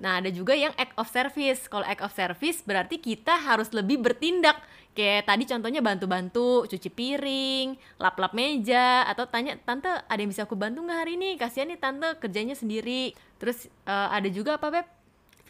Nah, 0.00 0.16
ada 0.16 0.32
juga 0.32 0.56
yang 0.56 0.72
act 0.80 0.96
of 0.96 1.06
service. 1.12 1.68
Kalau 1.68 1.84
act 1.84 2.00
of 2.00 2.16
service 2.16 2.64
berarti 2.64 2.96
kita 2.96 3.36
harus 3.36 3.68
lebih 3.76 4.00
bertindak. 4.00 4.56
Kayak 4.96 5.28
tadi 5.28 5.44
contohnya 5.46 5.84
bantu-bantu, 5.84 6.66
cuci 6.66 6.88
piring, 6.90 7.78
lap-lap 8.00 8.32
meja, 8.32 9.04
atau 9.06 9.28
tanya, 9.28 9.54
tante 9.60 9.86
ada 9.86 10.18
yang 10.18 10.32
bisa 10.32 10.48
aku 10.48 10.56
bantu 10.58 10.82
nggak 10.82 10.98
hari 11.04 11.20
ini? 11.20 11.36
Kasihan 11.36 11.68
nih 11.68 11.78
tante 11.78 12.16
kerjanya 12.18 12.56
sendiri. 12.56 13.12
Terus 13.40 13.66
eh, 13.66 14.08
ada 14.12 14.28
juga 14.28 14.60
apa 14.60 14.68
Beb? 14.68 14.86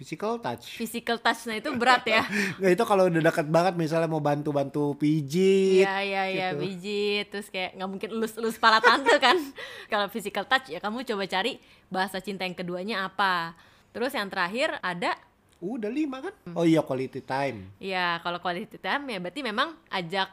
Physical 0.01 0.41
touch. 0.41 0.81
Physical 0.81 1.21
touch, 1.21 1.45
nah 1.45 1.61
itu 1.61 1.69
berat 1.77 2.01
ya. 2.09 2.25
Nggak 2.57 2.73
itu 2.73 2.85
kalau 2.89 3.13
udah 3.13 3.21
dekat 3.21 3.47
banget 3.53 3.75
misalnya 3.77 4.09
mau 4.09 4.25
bantu-bantu 4.25 4.97
pijit. 4.97 5.85
Iya 5.85 6.01
iya 6.01 6.23
iya 6.25 6.49
gitu. 6.57 6.65
pijit 6.65 7.27
terus 7.29 7.53
kayak 7.53 7.77
nggak 7.77 7.91
mungkin 7.91 8.09
elus 8.17 8.33
elus 8.41 8.57
kepala 8.57 8.81
tante 8.81 9.13
kan 9.21 9.37
kalau 9.93 10.09
physical 10.09 10.49
touch 10.49 10.73
ya 10.73 10.81
kamu 10.81 11.05
coba 11.05 11.29
cari 11.29 11.61
bahasa 11.93 12.17
cinta 12.25 12.49
yang 12.49 12.57
keduanya 12.57 13.05
apa 13.05 13.53
terus 13.93 14.17
yang 14.17 14.33
terakhir 14.33 14.73
ada 14.81 15.21
Udah 15.61 15.93
lima 15.93 16.25
kan? 16.25 16.33
Oh 16.57 16.65
iya 16.65 16.81
quality 16.81 17.21
time. 17.21 17.69
ya 17.77 18.17
kalau 18.25 18.41
quality 18.41 18.81
time 18.81 19.05
ya 19.05 19.21
berarti 19.21 19.45
memang 19.45 19.77
ajak 19.93 20.33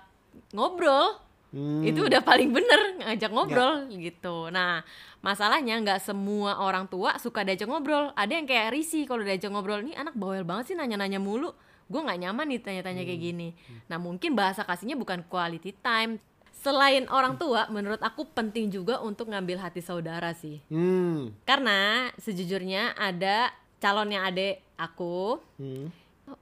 ngobrol 0.55 1.19
Hmm. 1.47 1.79
itu 1.79 2.03
udah 2.03 2.19
paling 2.19 2.51
bener 2.51 2.99
ngajak 2.99 3.31
ngobrol 3.31 3.87
gitu. 3.95 4.51
Nah 4.51 4.83
masalahnya 5.23 5.79
nggak 5.79 6.03
semua 6.03 6.59
orang 6.59 6.91
tua 6.91 7.15
suka 7.23 7.47
diajak 7.47 7.71
ngobrol. 7.71 8.11
Ada 8.19 8.39
yang 8.39 8.47
kayak 8.47 8.75
risih 8.75 9.07
kalau 9.07 9.23
diajak 9.23 9.47
ngobrol 9.51 9.79
nih 9.79 9.95
anak 9.95 10.15
bawel 10.19 10.43
banget 10.43 10.73
sih 10.73 10.75
nanya-nanya 10.75 11.23
mulu. 11.23 11.55
Gue 11.87 12.03
nggak 12.03 12.19
nyaman 12.19 12.45
nih 12.51 12.59
tanya-tanya 12.59 13.03
kayak 13.07 13.21
gini. 13.21 13.49
Nah 13.87 13.95
mungkin 13.95 14.35
bahasa 14.35 14.67
kasihnya 14.67 14.99
bukan 14.99 15.23
quality 15.23 15.71
time. 15.79 16.19
Selain 16.57 17.07
orang 17.07 17.39
tua 17.39 17.69
menurut 17.71 18.01
aku 18.03 18.27
penting 18.33 18.67
juga 18.67 18.99
untuk 18.99 19.31
ngambil 19.31 19.61
hati 19.61 19.79
saudara 19.79 20.35
sih. 20.35 20.59
Hmm. 20.67 21.31
karena 21.47 22.11
sejujurnya 22.19 22.97
ada 22.99 23.55
calonnya 23.79 24.27
adik 24.27 24.59
aku. 24.75 25.39
Hmm. 25.55 25.87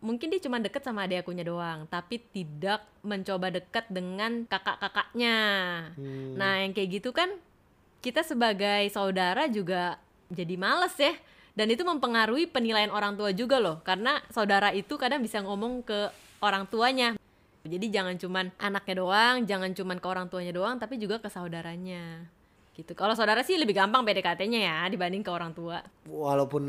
Mungkin 0.01 0.33
dia 0.33 0.41
cuma 0.41 0.57
deket 0.57 0.81
sama 0.81 1.05
adik 1.05 1.21
akunya 1.21 1.45
doang 1.45 1.85
tapi 1.85 2.17
tidak 2.17 2.81
mencoba 3.05 3.53
deket 3.53 3.85
dengan 3.89 4.49
kakak-kakaknya. 4.49 5.37
Hmm. 5.93 6.33
nah 6.37 6.61
yang 6.61 6.73
kayak 6.73 7.01
gitu 7.01 7.13
kan 7.13 7.29
kita 8.01 8.21
sebagai 8.25 8.85
saudara 8.93 9.45
juga 9.49 10.01
jadi 10.29 10.57
males 10.57 10.93
ya. 10.97 11.13
Dan 11.55 11.71
itu 11.71 11.87
mempengaruhi 11.87 12.51
penilaian 12.51 12.91
orang 12.91 13.15
tua 13.15 13.31
juga 13.31 13.63
loh 13.63 13.79
karena 13.79 14.19
saudara 14.27 14.75
itu 14.75 14.99
kadang 14.99 15.23
bisa 15.23 15.39
ngomong 15.39 15.87
ke 15.87 16.11
orang 16.43 16.67
tuanya. 16.67 17.15
Jadi 17.63 17.89
jangan 17.89 18.19
cuman 18.19 18.45
anaknya 18.59 18.95
doang 19.01 19.35
jangan 19.47 19.71
cuman 19.73 19.97
ke 19.97 20.07
orang 20.09 20.27
tuanya 20.29 20.53
doang 20.53 20.75
tapi 20.77 21.01
juga 21.01 21.17
ke 21.17 21.31
saudaranya 21.31 22.29
gitu 22.75 22.91
kalau 22.91 23.15
saudara 23.15 23.39
sih 23.41 23.55
lebih 23.55 23.71
gampang 23.71 24.03
PDKT-nya 24.03 24.59
ya 24.59 24.77
dibanding 24.91 25.23
ke 25.23 25.31
orang 25.31 25.55
tua 25.55 25.79
Walaupun 26.05 26.63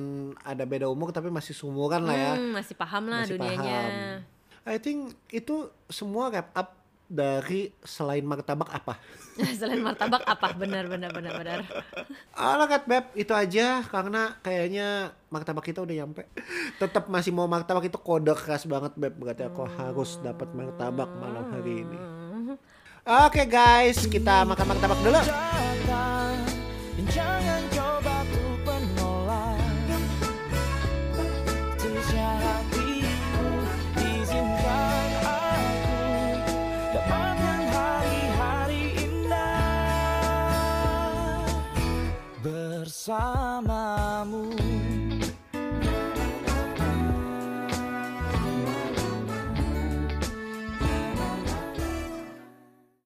ada 0.47 0.63
beda 0.63 0.87
umur 0.87 1.11
tapi 1.11 1.29
masih 1.29 1.53
sumuran 1.53 2.07
lah 2.07 2.15
ya. 2.15 2.33
Hmm, 2.39 2.55
masih 2.55 2.79
paham 2.79 3.11
lah 3.11 3.27
Masih 3.27 3.35
dunianya 3.35 3.81
paham. 3.83 4.35
I 4.67 4.79
think 4.79 5.15
itu 5.35 5.71
semua 5.91 6.31
wrap 6.31 6.51
up 6.55 6.75
dari 7.07 7.71
selain 7.87 8.27
martabak 8.27 8.67
apa? 8.67 8.99
Selain 9.59 9.79
martabak 9.79 10.27
apa? 10.27 10.59
Benar 10.59 10.91
benar 10.91 11.15
benar 11.15 11.39
benar. 11.39 11.59
Alah 12.35 12.67
Kat 12.67 12.85
Beb, 12.91 13.15
itu 13.15 13.31
aja 13.31 13.87
karena 13.87 14.35
kayaknya 14.43 15.15
martabak 15.31 15.63
kita 15.71 15.87
udah 15.87 15.95
nyampe. 16.03 16.27
Tetap 16.83 17.07
masih 17.07 17.31
mau 17.31 17.47
martabak 17.47 17.87
itu 17.87 17.99
kode 17.99 18.35
keras 18.35 18.67
banget 18.67 18.99
Beb, 18.99 19.15
berarti 19.15 19.47
aku 19.47 19.71
harus 19.79 20.19
dapat 20.19 20.51
martabak 20.51 21.11
malam 21.15 21.47
hari 21.55 21.87
ini. 21.87 21.99
Oke 23.07 23.47
guys, 23.47 24.03
kita 24.11 24.43
makan 24.43 24.67
martabak 24.67 24.99
dulu. 24.99 25.23
Datang 26.97 27.13
Jangan 27.13 27.63
coba 27.77 28.25
ku 28.33 28.45
menolak. 28.65 29.61
Tisha 31.77 32.31
hatiku 32.41 33.49
Izinkan 34.01 35.11
aku 35.21 36.01
Dapatkan 36.97 37.61
hari-hari 37.69 38.85
indah 39.05 39.45
Bersamamu 42.41 43.46